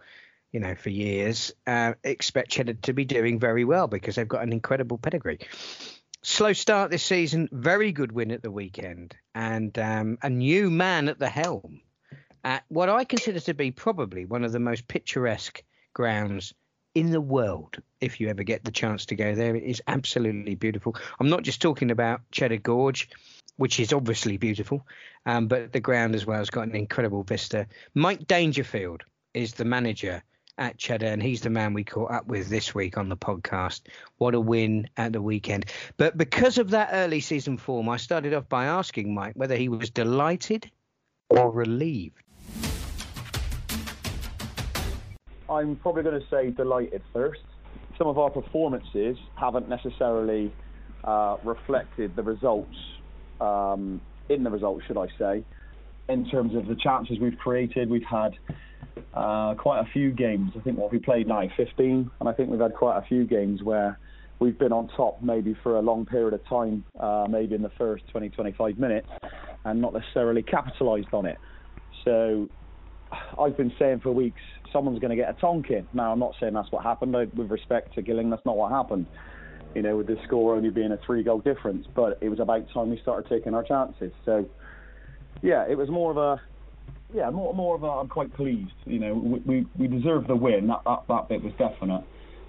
[0.53, 4.43] you know, for years, uh, expect Cheddar to be doing very well because they've got
[4.43, 5.41] an incredible pedigree.
[6.23, 11.09] Slow start this season, very good win at the weekend, and um, a new man
[11.09, 11.81] at the helm
[12.45, 16.55] at what I consider to be probably one of the most picturesque grounds
[16.95, 17.77] in the world.
[18.01, 20.97] If you ever get the chance to go there, it is absolutely beautiful.
[21.21, 23.11] I'm not just talking about Cheddar Gorge,
[23.57, 24.87] which is obviously beautiful,
[25.27, 27.67] um, but the ground as well has got an incredible vista.
[27.95, 30.23] Mike Dangerfield is the manager
[30.59, 33.83] at Cheddar, and he's the man we caught up with this week on the podcast.
[34.19, 35.67] What a win at the weekend.
[35.97, 39.69] But because of that early season form, I started off by asking Mike whether he
[39.69, 40.71] was delighted
[41.31, 42.23] or relieved.
[45.49, 47.41] I'm probably going to say delighted first.
[47.97, 50.53] Some of our performances haven't necessarily
[51.05, 52.77] uh, reflected the results,
[53.41, 55.45] um, in the results, should I say,
[56.09, 57.89] in terms of the chances we've created.
[57.89, 58.37] We've had
[59.15, 60.53] uh, quite a few games.
[60.57, 63.25] I think what we played now, 15, and I think we've had quite a few
[63.25, 63.99] games where
[64.41, 67.73] we've been on top maybe for a long period of time, uh, maybe in the
[67.79, 69.09] first 20, 25 minutes,
[69.65, 71.39] and not necessarily capitalised on it.
[72.05, 72.49] So
[73.39, 74.41] I've been saying for weeks,
[74.73, 75.89] someone's going to get a Tonkin.
[75.93, 77.17] Now, I'm not saying that's what happened.
[77.17, 79.07] I, with respect to Gilling, that's not what happened.
[79.75, 82.67] You know, with the score only being a three goal difference, but it was about
[82.73, 84.13] time we started taking our chances.
[84.25, 84.49] So,
[85.43, 86.41] yeah, it was more of a
[87.15, 88.73] yeah, more more of a, I'm quite pleased.
[88.85, 90.69] You know, we we, we deserve the win.
[90.69, 92.05] That, that that bit was definite.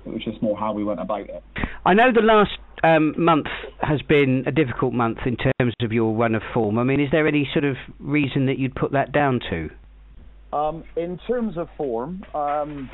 [0.06, 1.44] It was just more how we went about it.
[1.86, 3.48] I know the last um, month
[3.82, 6.78] has been a difficult month in terms of your run of form.
[6.78, 9.70] I mean, is there any sort of reason that you'd put that down to?
[10.52, 12.90] Um, in terms of form, um,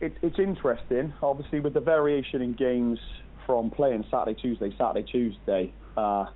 [0.00, 1.12] it, it's interesting.
[1.22, 2.98] Obviously, with the variation in games
[3.46, 6.26] from playing Saturday, Tuesday, Saturday, Tuesday, uh,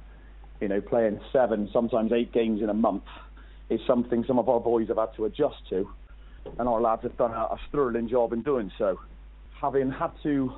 [0.60, 3.02] you know, playing seven, sometimes eight games in a month
[3.70, 5.88] is something some of our boys have had to adjust to,
[6.58, 8.98] and our lads have done a, a sterling job in doing so.
[9.60, 10.52] Having had to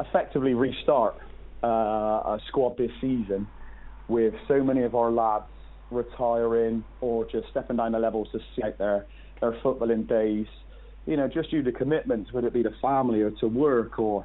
[0.00, 1.16] effectively restart
[1.62, 3.46] uh, a squad this season
[4.08, 5.44] with so many of our lads
[5.90, 9.06] retiring or just stepping down the levels to see out their,
[9.40, 10.46] their footballing days,
[11.06, 14.24] you know, just due to commitments, whether it be to family or to work or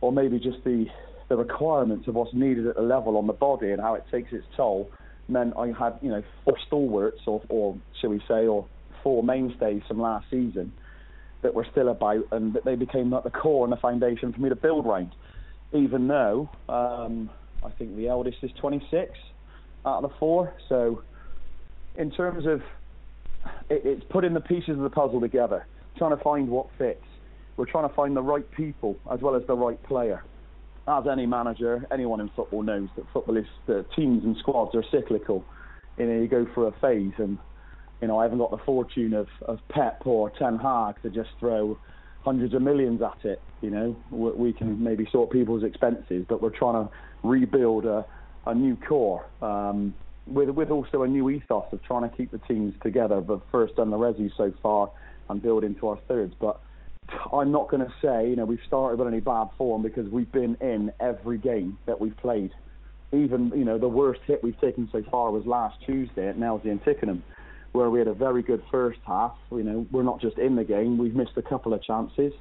[0.00, 0.86] or maybe just the
[1.28, 4.32] the requirements of what's needed at the level on the body and how it takes
[4.32, 4.90] its toll
[5.28, 8.66] meant I had, you know, four stalwarts, or, or shall we say, or
[9.02, 10.72] four mainstays from last season
[11.42, 14.40] that were still about, and that they became like the core and the foundation for
[14.40, 15.14] me to build around.
[15.72, 17.30] Even though um,
[17.62, 19.12] I think the eldest is 26
[19.86, 21.02] out of the four, so
[21.96, 22.62] in terms of
[23.70, 27.04] it, it's putting the pieces of the puzzle together, trying to find what fits.
[27.56, 30.24] We're trying to find the right people as well as the right player
[30.88, 34.84] as any manager, anyone in football knows that football is the teams and squads are
[34.90, 35.44] cyclical.
[35.98, 37.38] You know, you go through a phase, and
[38.00, 41.30] you know I haven't got the fortune of, of Pep or Ten Hag to just
[41.38, 41.78] throw
[42.20, 43.42] hundreds of millions at it.
[43.60, 46.90] You know, we can maybe sort people's expenses, but we're trying to
[47.22, 48.06] rebuild a,
[48.46, 49.94] a new core um,
[50.26, 53.20] with with also a new ethos of trying to keep the teams together.
[53.20, 54.90] The first done the resi so far
[55.28, 56.60] and build into our thirds, but
[57.32, 60.30] I'm not going to say, you know, we've started with any bad form because we've
[60.30, 62.52] been in every game that we've played.
[63.12, 66.70] Even, you know, the worst hit we've taken so far was last Tuesday at Nailsea
[66.70, 67.22] and Tickenham,
[67.72, 69.34] where we had a very good first half.
[69.50, 72.32] You know, we're not just in the game, we've missed a couple of chances.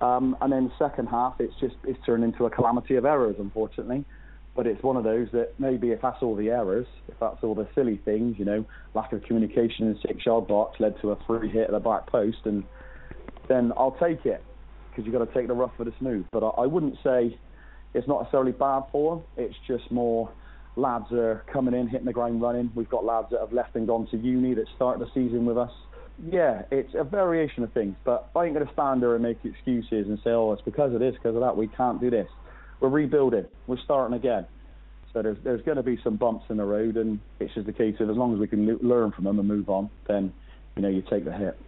[0.00, 4.04] Um, and then second half, it's just it's turned into a calamity of errors, unfortunately.
[4.54, 7.54] But it's one of those that maybe if that's all the errors, if that's all
[7.54, 11.16] the silly things, you know, lack of communication in the six-yard box led to a
[11.26, 12.64] free hit at the back post and
[13.48, 14.42] then I'll take it
[14.90, 16.26] because you've got to take the rough for the smooth.
[16.32, 17.38] But I, I wouldn't say
[17.94, 19.24] it's not necessarily bad for them.
[19.36, 20.30] It's just more
[20.76, 22.70] lads are coming in, hitting the ground running.
[22.74, 25.58] We've got lads that have left and gone to uni that start the season with
[25.58, 25.70] us.
[26.30, 29.38] Yeah, it's a variation of things, but I ain't going to stand there and make
[29.44, 32.28] excuses and say, oh, it's because of this, because of that, we can't do this.
[32.80, 34.46] We're rebuilding, we're starting again.
[35.12, 37.72] So there's there's going to be some bumps in the road, and it's just a
[37.72, 40.32] case of as long as we can learn from them and move on, then
[40.76, 41.58] you know you take the hit.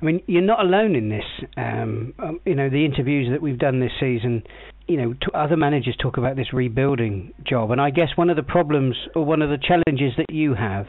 [0.00, 1.24] I mean, you're not alone in this.
[1.56, 4.42] Um, um, you know, the interviews that we've done this season,
[4.88, 8.36] you know, t- other managers talk about this rebuilding job, and I guess one of
[8.36, 10.86] the problems or one of the challenges that you have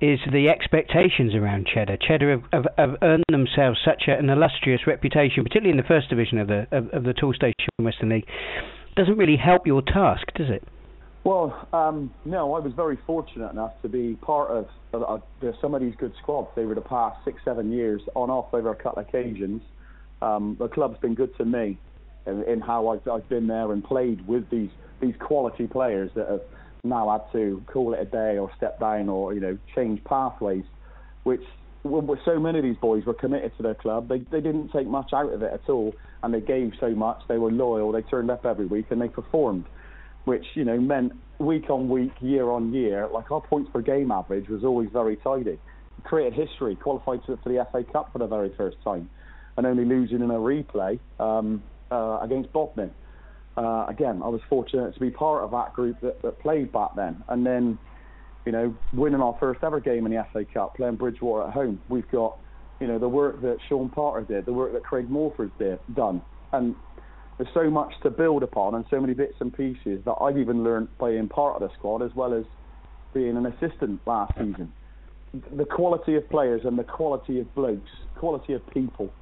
[0.00, 1.96] is the expectations around Cheddar.
[1.96, 6.08] Cheddar have, have, have earned themselves such a, an illustrious reputation, particularly in the first
[6.10, 8.26] division of the of, of the Toolstation Western League.
[8.96, 10.66] Doesn't really help your task, does it?
[11.24, 14.66] Well, um, no, I was very fortunate enough to be part of
[15.60, 18.74] some of these good squads over the past six, seven years, on off over a
[18.74, 19.62] couple of occasions.
[20.20, 21.78] Um, the club's been good to me
[22.26, 26.28] in, in how I've, I've been there and played with these these quality players that
[26.28, 26.42] have
[26.84, 30.64] now had to call it a day or step down or you know change pathways,
[31.24, 31.42] which
[31.84, 34.08] well, so many of these boys were committed to their club.
[34.08, 37.22] They they didn't take much out of it at all, and they gave so much.
[37.28, 37.92] They were loyal.
[37.92, 39.66] They turned up every week and they performed
[40.24, 44.10] which you know meant week on week, year on year, like our points per game
[44.10, 45.58] average was always very tidy.
[46.04, 49.08] Created history, qualified for the FA Cup for the very first time,
[49.56, 52.90] and only losing in a replay um, uh, against Bodmin.
[53.56, 56.90] Uh, again, I was fortunate to be part of that group that, that played back
[56.96, 57.78] then, and then
[58.46, 61.80] you know winning our first ever game in the FA Cup, playing Bridgwater at home.
[61.88, 62.38] We've got
[62.80, 66.22] you know the work that Sean Potter did, the work that Craig Morford's did done,
[66.52, 66.74] and
[67.38, 70.62] there's so much to build upon and so many bits and pieces that I've even
[70.62, 72.44] learned playing part of the squad as well as
[73.14, 74.72] being an assistant last season.
[75.56, 79.12] The quality of players and the quality of blokes, quality of people,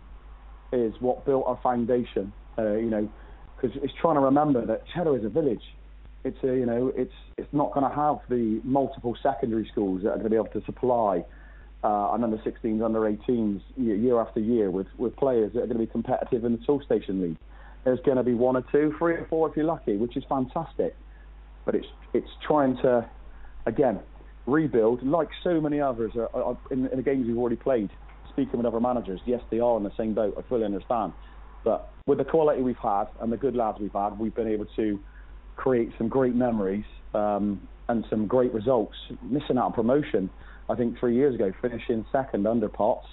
[0.72, 2.32] is what built our foundation.
[2.58, 3.08] Uh, you know,
[3.56, 5.62] because it's trying to remember that Cheddar is a village.
[6.24, 10.10] It's a, you know, it's it's not going to have the multiple secondary schools that
[10.10, 11.24] are going to be able to supply
[11.82, 15.86] uh, under 16s, under 18s year, after year with with players that are going to
[15.86, 17.38] be competitive in the Toolstation League
[17.84, 20.24] there's going to be one or two, three or four if you're lucky, which is
[20.28, 20.96] fantastic.
[21.64, 23.08] But it's it's trying to,
[23.66, 24.00] again,
[24.46, 27.90] rebuild like so many others are, are in, in the games we've already played.
[28.30, 30.34] Speaking with other managers, yes, they are in the same boat.
[30.38, 31.12] I fully understand.
[31.64, 34.66] But with the quality we've had and the good lads we've had, we've been able
[34.76, 35.00] to
[35.56, 38.96] create some great memories um, and some great results.
[39.22, 40.30] Missing out on promotion,
[40.68, 43.06] I think three years ago, finishing second under Potts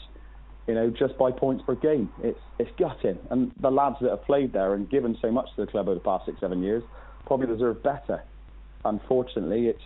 [0.68, 2.10] you know, just by points per game.
[2.24, 5.66] It's it's gutting, and the lads that have played there and given so much to
[5.66, 6.84] the club over the past six seven years
[7.26, 8.24] probably deserve better.
[8.86, 9.84] Unfortunately, it's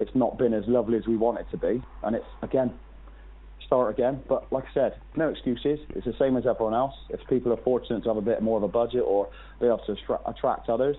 [0.00, 2.72] it's not been as lovely as we want it to be, and it's again
[3.66, 4.22] start again.
[4.28, 5.78] But like I said, no excuses.
[5.90, 6.94] It's the same as everyone else.
[7.10, 9.28] If people are fortunate to have a bit more of a budget or
[9.60, 10.96] be able to attract others,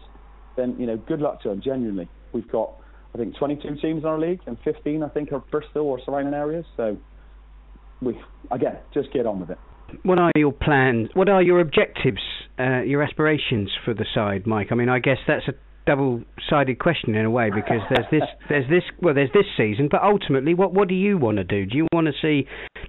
[0.55, 1.61] then you know, good luck to them.
[1.61, 2.73] Genuinely, we've got
[3.13, 6.33] I think 22 teams in our league, and 15 I think are Bristol or surrounding
[6.33, 6.65] areas.
[6.77, 6.97] So
[8.01, 8.19] we
[8.51, 9.57] again just get on with it.
[10.03, 11.09] What are your plans?
[11.13, 12.21] What are your objectives,
[12.59, 14.67] uh, your aspirations for the side, Mike?
[14.71, 15.53] I mean, I guess that's a
[15.87, 20.01] double-sided question in a way because there's this, there's this, well, there's this season, but
[20.03, 21.65] ultimately, what what do you want to do?
[21.65, 22.47] Do you want to see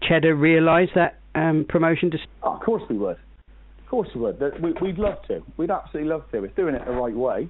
[0.08, 2.10] Cheddar realise that um, promotion?
[2.10, 2.18] To...
[2.42, 3.16] Oh, of course we would.
[3.16, 4.40] Of course we would.
[4.62, 5.40] We, we'd love to.
[5.56, 6.44] We'd absolutely love to.
[6.44, 7.48] It's doing it the right way.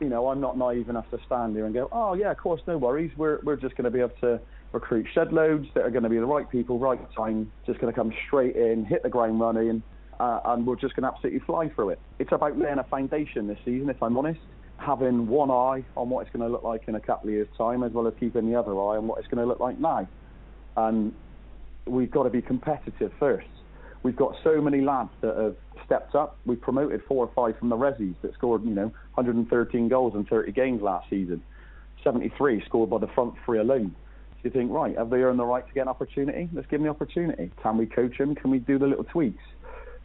[0.00, 2.60] You know, I'm not naive enough to stand here and go, oh yeah, of course,
[2.66, 3.10] no worries.
[3.16, 4.40] We're we're just going to be able to
[4.72, 7.92] recruit shed loads that are going to be the right people, right time, just going
[7.92, 9.82] to come straight in, hit the ground running,
[10.18, 12.00] uh, and we're just going to absolutely fly through it.
[12.18, 14.40] It's about laying a foundation this season, if I'm honest,
[14.78, 17.48] having one eye on what it's going to look like in a couple of years'
[17.56, 19.78] time, as well as keeping the other eye on what it's going to look like
[19.78, 20.08] now.
[20.76, 21.12] And
[21.86, 23.46] we've got to be competitive first.
[24.02, 26.38] We've got so many lads that have stepped up.
[26.44, 30.24] We've promoted four or five from the Resis that scored, you know, 113 goals in
[30.24, 31.42] 30 games last season.
[32.02, 33.94] 73 scored by the front three alone
[34.44, 36.48] you think, right, have they earned the right to get an opportunity?
[36.52, 37.50] Let's give them the opportunity.
[37.62, 38.34] Can we coach them?
[38.34, 39.42] Can we do the little tweaks?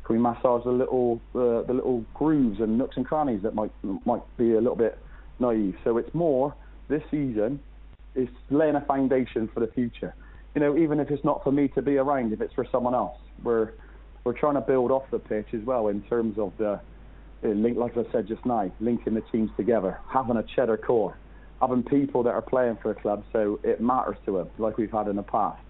[0.05, 3.71] Can we massage the little uh, the little grooves and nooks and crannies that might
[4.05, 4.97] might be a little bit
[5.39, 5.75] naive?
[5.83, 6.55] So it's more
[6.87, 7.59] this season
[8.15, 10.15] is laying a foundation for the future.
[10.55, 12.95] You know, even if it's not for me to be around, if it's for someone
[12.95, 13.71] else, we're
[14.23, 16.79] we're trying to build off the pitch as well in terms of the
[17.43, 21.17] link, like I said just now, linking the teams together, having a cheddar core
[21.61, 24.91] having people that are playing for a club, so it matters to them, like we've
[24.91, 25.61] had in the past.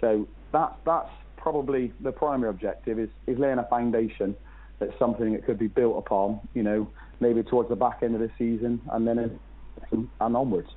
[0.00, 4.36] So that's that's probably the primary objective is is laying a foundation
[4.78, 6.40] that's something that could be built upon.
[6.54, 6.90] You know,
[7.20, 10.68] maybe towards the back end of the season and then in, and onwards.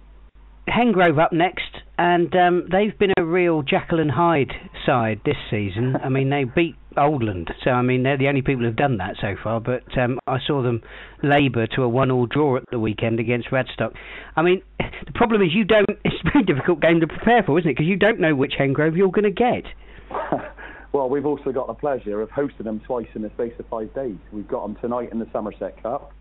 [0.69, 4.53] Hengrove up next, and um, they've been a real Jekyll and Hyde
[4.85, 5.95] side this season.
[6.01, 7.51] I mean, they beat Oldland.
[7.63, 9.59] So I mean, they're the only people who've done that so far.
[9.59, 10.81] But um, I saw them
[11.23, 13.93] labour to a one-all draw at the weekend against Radstock.
[14.35, 15.87] I mean, the problem is you don't.
[16.03, 17.73] It's a very difficult game to prepare for, isn't it?
[17.73, 19.63] Because you don't know which Hengrove you're going to get.
[20.93, 23.93] well, we've also got the pleasure of hosting them twice in the space of five
[23.93, 24.17] days.
[24.31, 26.11] We've got them tonight in the Somerset Cup,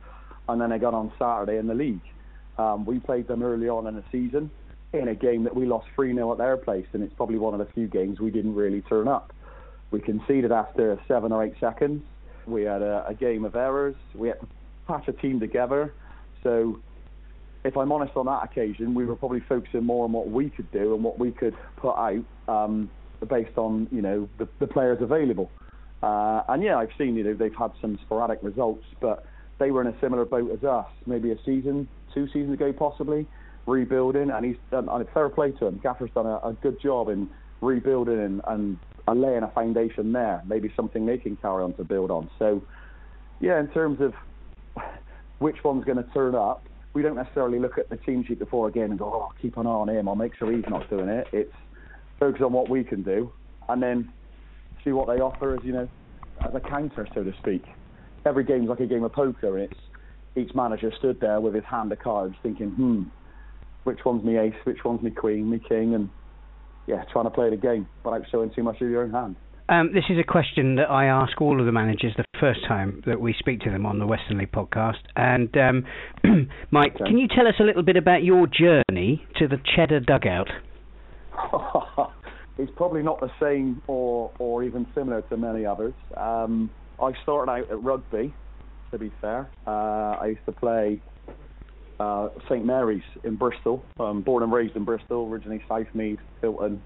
[0.49, 2.01] and then they got on Saturday in the league.
[2.59, 4.51] Um, we played them early on in the season
[4.93, 7.59] in a game that we lost 3 0 at their place, and it's probably one
[7.59, 9.33] of the few games we didn't really turn up.
[9.91, 12.03] We conceded after seven or eight seconds.
[12.47, 13.97] We had a, a game of errors.
[14.15, 14.47] We had to
[14.87, 15.95] patch a team together.
[16.43, 16.81] So,
[17.65, 20.71] if I'm honest on that occasion, we were probably focusing more on what we could
[20.73, 22.91] do and what we could put out um,
[23.29, 25.51] based on you know the, the players available.
[26.03, 29.27] Uh, and yeah, I've seen you know they've had some sporadic results, but
[29.59, 33.27] they were in a similar boat as us, maybe a season, two seasons ago possibly,
[33.67, 34.31] rebuilding.
[34.31, 35.81] And he's done and fair play to him.
[35.85, 37.29] Gaffer's done a, a good job in
[37.61, 42.11] rebuilding and, and laying a foundation there, maybe something they can carry on to build
[42.11, 42.31] on.
[42.39, 42.63] So,
[43.41, 44.13] yeah, in terms of
[45.39, 48.69] which one's going to turn up, we don't necessarily look at the team sheet before
[48.69, 50.09] again and go, oh, keep an eye on him.
[50.09, 51.27] I'll make sure he's not doing it.
[51.33, 51.53] It's
[52.19, 53.33] focus on what we can do,
[53.69, 54.13] and then
[54.85, 55.89] see what they offer as you know,
[56.45, 57.65] as a counter, so to speak.
[58.27, 59.81] Every game's like a game of poker, and it's
[60.37, 63.03] each manager stood there with his hand of cards, thinking, hmm,
[63.85, 66.11] which one's me ace, which one's me queen, me king, and
[66.87, 69.37] yeah, trying to play the game without showing too much of your own hand.
[69.69, 73.03] Um, this is a question that I ask all of the managers the first time
[73.07, 74.99] that we speak to them on the Western League podcast.
[75.15, 75.85] And um,
[76.73, 77.05] Mike, okay.
[77.05, 80.49] can you tell us a little bit about your journey to the Cheddar dugout?
[82.59, 85.95] it's probably not the same or or even similar to many others.
[86.17, 86.69] Um,
[87.01, 88.35] I started out at rugby.
[88.91, 91.01] To be fair, uh, I used to play
[92.01, 93.85] uh, St Mary's in Bristol.
[94.01, 96.79] Um, born and raised in Bristol, originally Southmead, Filton,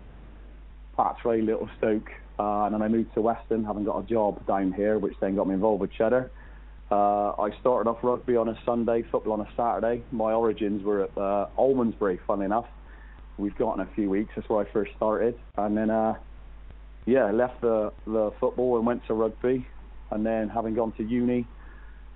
[0.99, 4.73] Patchway, Little Stoke, uh, and then I moved to Weston, having got a job down
[4.73, 6.31] here, which then got me involved with Cheddar.
[6.91, 10.03] Uh, I started off rugby on a Sunday, football on a Saturday.
[10.11, 12.67] My origins were at uh, Almondsbury, funnily enough.
[13.39, 14.33] We've got in a few weeks.
[14.37, 16.15] That's where I first started, and then uh,
[17.07, 19.67] yeah, left the the football and went to rugby,
[20.11, 21.47] and then having gone to uni,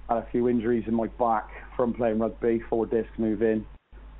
[0.08, 3.64] had a few injuries in my back from playing rugby, four discs move in,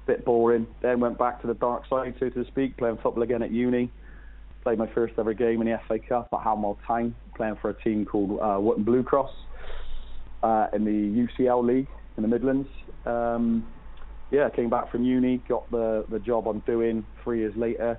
[0.06, 0.66] bit boring.
[0.82, 3.90] Then went back to the dark side, so to speak, playing football again at uni.
[4.62, 7.74] Played my first ever game in the FA Cup at Halmwell Town, playing for a
[7.82, 9.30] team called uh, Wootton Blue Cross
[10.42, 12.68] uh, in the UCL League in the Midlands.
[13.06, 13.66] Um,
[14.30, 17.98] yeah, came back from uni, got the the job I'm doing three years later.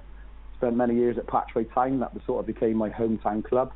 [0.58, 2.00] Spent many years at Patchway Town.
[2.02, 3.72] That sort of became my hometown club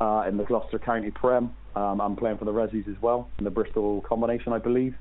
[0.00, 1.54] uh, in the Gloucester County Prem.
[1.74, 4.94] Um, I'm playing for the Resies as well in the Bristol combination, I believe.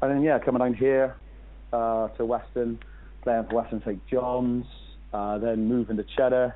[0.00, 1.16] And then yeah, coming down here
[1.72, 2.78] uh, to Weston,
[3.22, 4.64] playing for Weston St John's,
[5.12, 6.54] uh, then moving to Cheddar.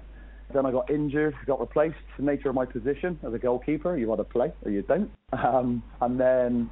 [0.54, 1.96] Then I got injured, got replaced.
[2.16, 5.10] The nature of my position as a goalkeeper, you either play or you don't.
[5.32, 6.70] Um, and then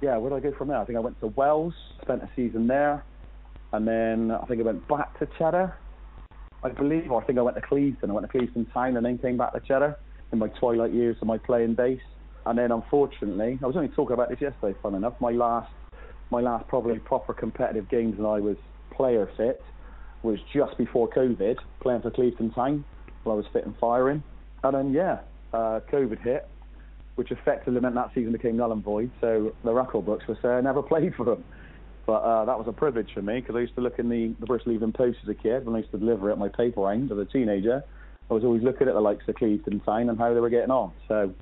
[0.00, 0.76] yeah, where did I go from there?
[0.76, 3.02] I think I went to Wells, spent a season there,
[3.72, 5.74] and then I think I went back to Cheddar,
[6.62, 8.10] I believe, or I think I went to Clevedon.
[8.10, 9.96] I went to Clevedon Town and then came back to Cheddar
[10.32, 12.00] in my twilight years of my playing days.
[12.46, 15.70] And then unfortunately, I was only talking about this yesterday, fun enough, my last
[16.30, 18.56] my last probably proper competitive games and I was
[18.90, 19.62] player fit
[20.22, 22.84] was just before COVID, playing for Clevedon Town
[23.22, 24.22] while I was fit and firing.
[24.62, 25.20] And then yeah,
[25.52, 26.48] uh, COVID hit,
[27.14, 29.10] which effectively meant that season became null and void.
[29.20, 31.44] So the record books were saying I never played for them.
[32.06, 34.34] But uh, that was a privilege for me because I used to look in the,
[34.40, 36.80] the Bristol Evening Post as a kid when I used to deliver it my paper
[36.80, 37.84] round as a teenager.
[38.30, 40.70] I was always looking at the likes of Clevedon Town and how they were getting
[40.70, 40.92] on.
[41.08, 41.32] So,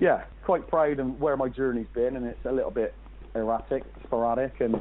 [0.00, 2.94] yeah, quite proud of where my journey's been, and it's a little bit
[3.34, 4.76] erratic, sporadic, and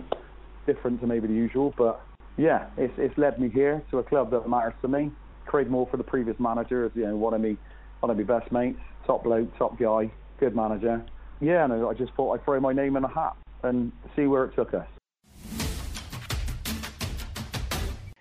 [0.65, 1.73] different to maybe the usual.
[1.77, 2.01] But
[2.37, 5.11] yeah, it's it's led me here to a club that matters to me.
[5.45, 7.57] Craig Moore, for the previous manager, is you know one of me
[7.99, 11.03] one of my best mates, top bloke, top guy, good manager.
[11.41, 14.45] Yeah, and I just thought I'd throw my name in a hat and see where
[14.45, 14.87] it took us.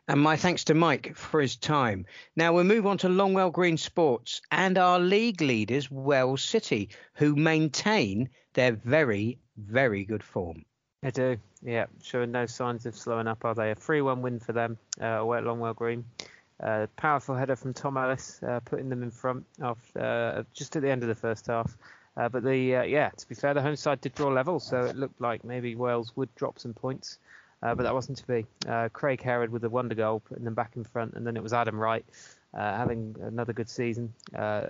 [0.08, 2.06] And my thanks to Mike for his time.
[2.34, 7.36] Now we'll move on to Longwell Green Sports and our league leaders, Wells City, who
[7.36, 10.64] maintain their very, very good form.
[11.02, 13.70] They do, yeah, showing no signs of slowing up, are they?
[13.70, 16.04] A 3 1 win for them uh, away at Longwell Green.
[16.60, 20.82] Uh, powerful header from Tom Ellis, uh, putting them in front of uh, just at
[20.82, 21.76] the end of the first half.
[22.16, 24.84] Uh, but the uh, yeah, to be fair, the home side did draw level, so
[24.84, 27.18] it looked like maybe Wells would drop some points.
[27.62, 28.44] Uh, but that wasn't to be.
[28.68, 31.42] Uh, Craig Herod with a wonder goal, putting them back in front, and then it
[31.42, 32.04] was Adam Wright
[32.54, 34.12] uh, having another good season,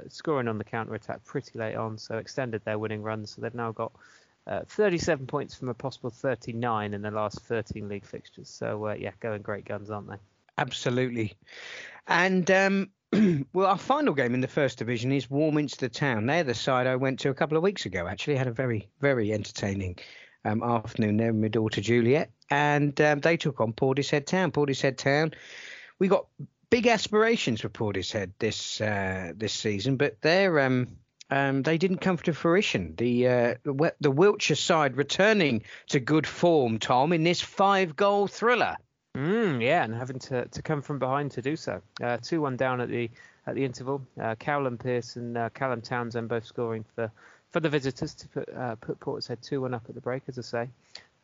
[0.09, 3.27] scoring on the counter attack pretty late on, so extended their winning run.
[3.27, 3.93] So they've now got
[4.47, 8.49] uh, 37 points from a possible 39 in the last 13 league fixtures.
[8.49, 10.17] So uh, yeah, going great guns, aren't they?
[10.59, 11.35] Absolutely.
[12.07, 12.91] And um,
[13.53, 16.27] well, our final game in the first division is Warminster Town.
[16.27, 18.07] They're the side I went to a couple of weeks ago.
[18.07, 19.99] Actually, had a very, very entertaining
[20.45, 24.53] um, afternoon there with my daughter Juliet, and um, they took on Portishead Town.
[24.53, 25.33] Portishead Town,
[25.99, 26.27] we got
[26.69, 30.89] big aspirations for Portishead this uh, this season, but they're um,
[31.31, 32.95] um, they didn't come to fruition.
[32.99, 33.55] The, uh,
[34.01, 38.77] the Wiltshire side returning to good form, Tom, in this five goal thriller.
[39.17, 41.81] Mm, yeah, and having to, to come from behind to do so.
[42.03, 43.11] Uh, two one down at the
[43.47, 44.03] at the interval.
[44.21, 47.11] Uh, Cowland Pearce and uh, Callum Townsend both scoring for
[47.49, 50.39] for the visitors to put uh, put Portishead two one up at the break, as
[50.39, 50.69] I say.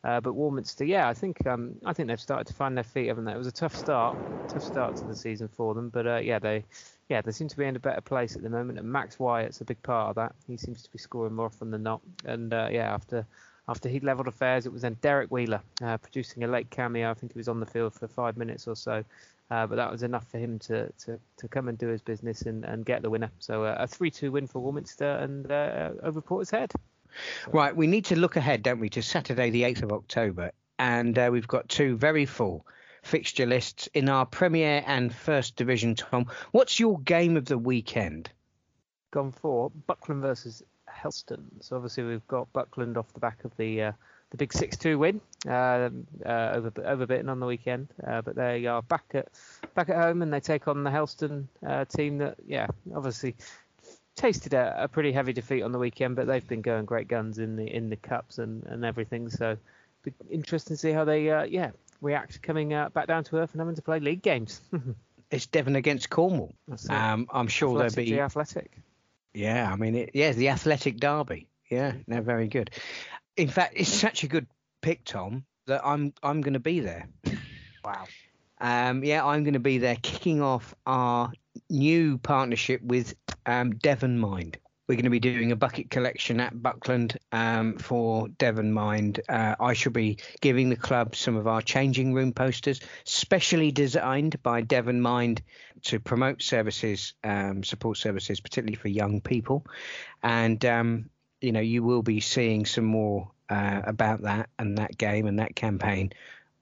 [0.03, 3.07] Uh, but Warminster, yeah, I think um, I think they've started to find their feet,
[3.07, 3.33] haven't they?
[3.33, 6.39] It was a tough start, tough start to the season for them, but uh, yeah,
[6.39, 6.63] they
[7.09, 8.79] yeah they seem to be in a better place at the moment.
[8.79, 10.35] And Max Wyatt's a big part of that.
[10.47, 12.01] He seems to be scoring more often than not.
[12.23, 13.25] And uh, yeah, after
[13.67, 17.11] after he'd levelled affairs, it was then Derek Wheeler uh, producing a late cameo.
[17.11, 19.03] I think he was on the field for five minutes or so,
[19.51, 22.43] uh, but that was enough for him to, to, to come and do his business
[22.43, 23.29] and, and get the winner.
[23.37, 25.51] So uh, a 3-2 win for Warminster and
[26.01, 26.71] over Portishead.
[27.47, 30.51] Right, we need to look ahead, don't we, to Saturday, the 8th of October.
[30.77, 32.65] And uh, we've got two very full
[33.03, 36.27] fixture lists in our Premier and First Division, Tom.
[36.51, 38.29] What's your game of the weekend?
[39.11, 41.45] Gone for Buckland versus Helston.
[41.61, 43.91] So obviously we've got Buckland off the back of the uh,
[44.31, 45.89] the big 6-2 win uh,
[46.23, 49.27] uh, over Overbitten on the weekend, uh, but they are back at
[49.73, 53.35] back at home and they take on the Helston uh, team that yeah obviously
[54.15, 57.39] tasted a, a, pretty heavy defeat on the weekend, but they've been going great guns
[57.39, 59.29] in the in the cups and, and everything.
[59.29, 59.57] So
[60.03, 63.51] be interesting to see how they uh, yeah react coming uh, back down to earth
[63.53, 64.61] and having to play league games.
[65.31, 66.53] it's Devon against Cornwall.
[66.89, 68.71] Um, I'm sure athletic there'll be athletic.
[69.33, 71.47] Yeah, I mean, it, yeah, the athletic derby.
[71.69, 72.71] Yeah, they're very good.
[73.37, 74.47] In fact, it's such a good
[74.81, 77.07] pick, Tom, that I'm I'm going to be there.
[77.83, 78.05] Wow.
[78.61, 81.31] Um, yeah, I'm going to be there, kicking off our
[81.69, 84.57] new partnership with um, Devon Mind.
[84.87, 89.19] We're going to be doing a bucket collection at Buckland um, for Devon Mind.
[89.29, 94.41] Uh, I shall be giving the club some of our changing room posters, specially designed
[94.41, 95.43] by Devon Mind
[95.83, 99.63] to promote services, um, support services, particularly for young people.
[100.23, 104.97] And, um, you know, you will be seeing some more uh, about that and that
[104.97, 106.13] game and that campaign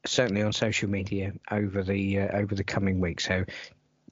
[0.06, 3.26] certainly on social media over the uh, over the coming weeks.
[3.26, 3.46] So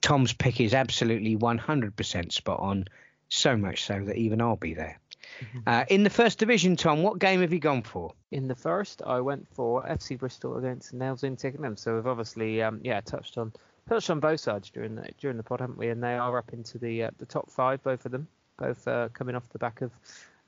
[0.06, 2.84] Tom's pick is absolutely 100% spot on,
[3.28, 5.00] so much so that even I'll be there.
[5.40, 5.58] Mm-hmm.
[5.66, 8.12] Uh, in the first division, Tom, what game have you gone for?
[8.30, 11.76] In the first, I went for FC Bristol against Nailsea and Tickenham.
[11.76, 13.52] So we've obviously, um, yeah, touched on
[13.88, 15.88] touched on both sides during the during the pod, haven't we?
[15.88, 18.28] And they are up into the uh, the top five, both of them,
[18.60, 19.90] both uh, coming off the back of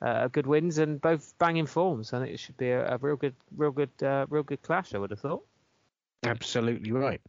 [0.01, 2.13] uh, good wins and both banging forms.
[2.13, 4.95] I think it should be a, a real good, real good, uh, real good clash.
[4.95, 5.43] I would have thought.
[6.25, 7.21] Absolutely right.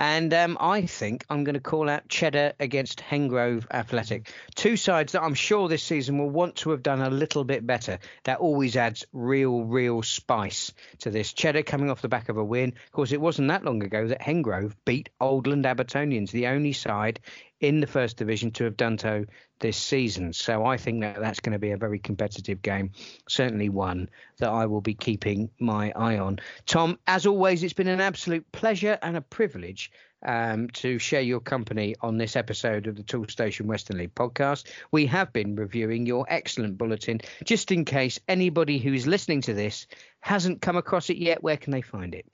[0.00, 4.32] And um, I think I'm going to call out Cheddar against Hengrove Athletic.
[4.56, 7.64] Two sides that I'm sure this season will want to have done a little bit
[7.64, 8.00] better.
[8.24, 11.32] That always adds real, real spice to this.
[11.32, 12.74] Cheddar coming off the back of a win.
[12.86, 17.20] Of course, it wasn't that long ago that Hengrove beat Oldland Abertonians, the only side
[17.60, 19.24] in the first division to have done so
[19.60, 20.32] this season.
[20.32, 22.90] So I think that that's going to be a very competitive game,
[23.28, 26.38] certainly one that I will be keeping my eye on.
[26.66, 29.90] Tom, as always, it's been an absolute pleasure and a privilege
[30.24, 34.64] um, to share your company on this episode of the Toolstation Western League podcast.
[34.90, 37.20] We have been reviewing your excellent bulletin.
[37.44, 39.86] Just in case anybody who's listening to this
[40.20, 42.26] hasn't come across it yet, where can they find it?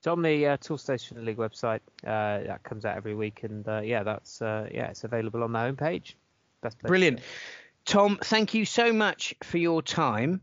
[0.00, 1.80] It's on the uh, Toolstation League website.
[2.02, 5.52] Uh, that comes out every week, and uh, yeah, that's uh, yeah, it's available on
[5.52, 6.14] the homepage.
[6.84, 7.20] Brilliant.
[7.84, 10.40] Tom, thank you so much for your time.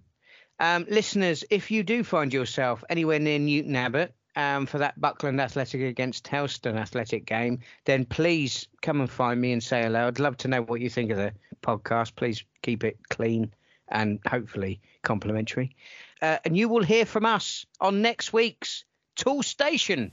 [0.60, 5.42] Um, listeners, if you do find yourself anywhere near Newton Abbot um, for that Buckland
[5.42, 10.06] Athletic against Helston Athletic game, then please come and find me and say hello.
[10.06, 11.34] I'd love to know what you think of the
[11.64, 12.16] podcast.
[12.16, 13.52] Please keep it clean
[13.88, 15.76] and hopefully complimentary.
[16.22, 18.84] Uh, and you will hear from us on next week's
[19.18, 20.12] Toolstation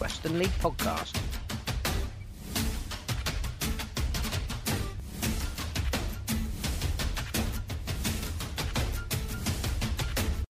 [0.00, 1.37] Western League podcast.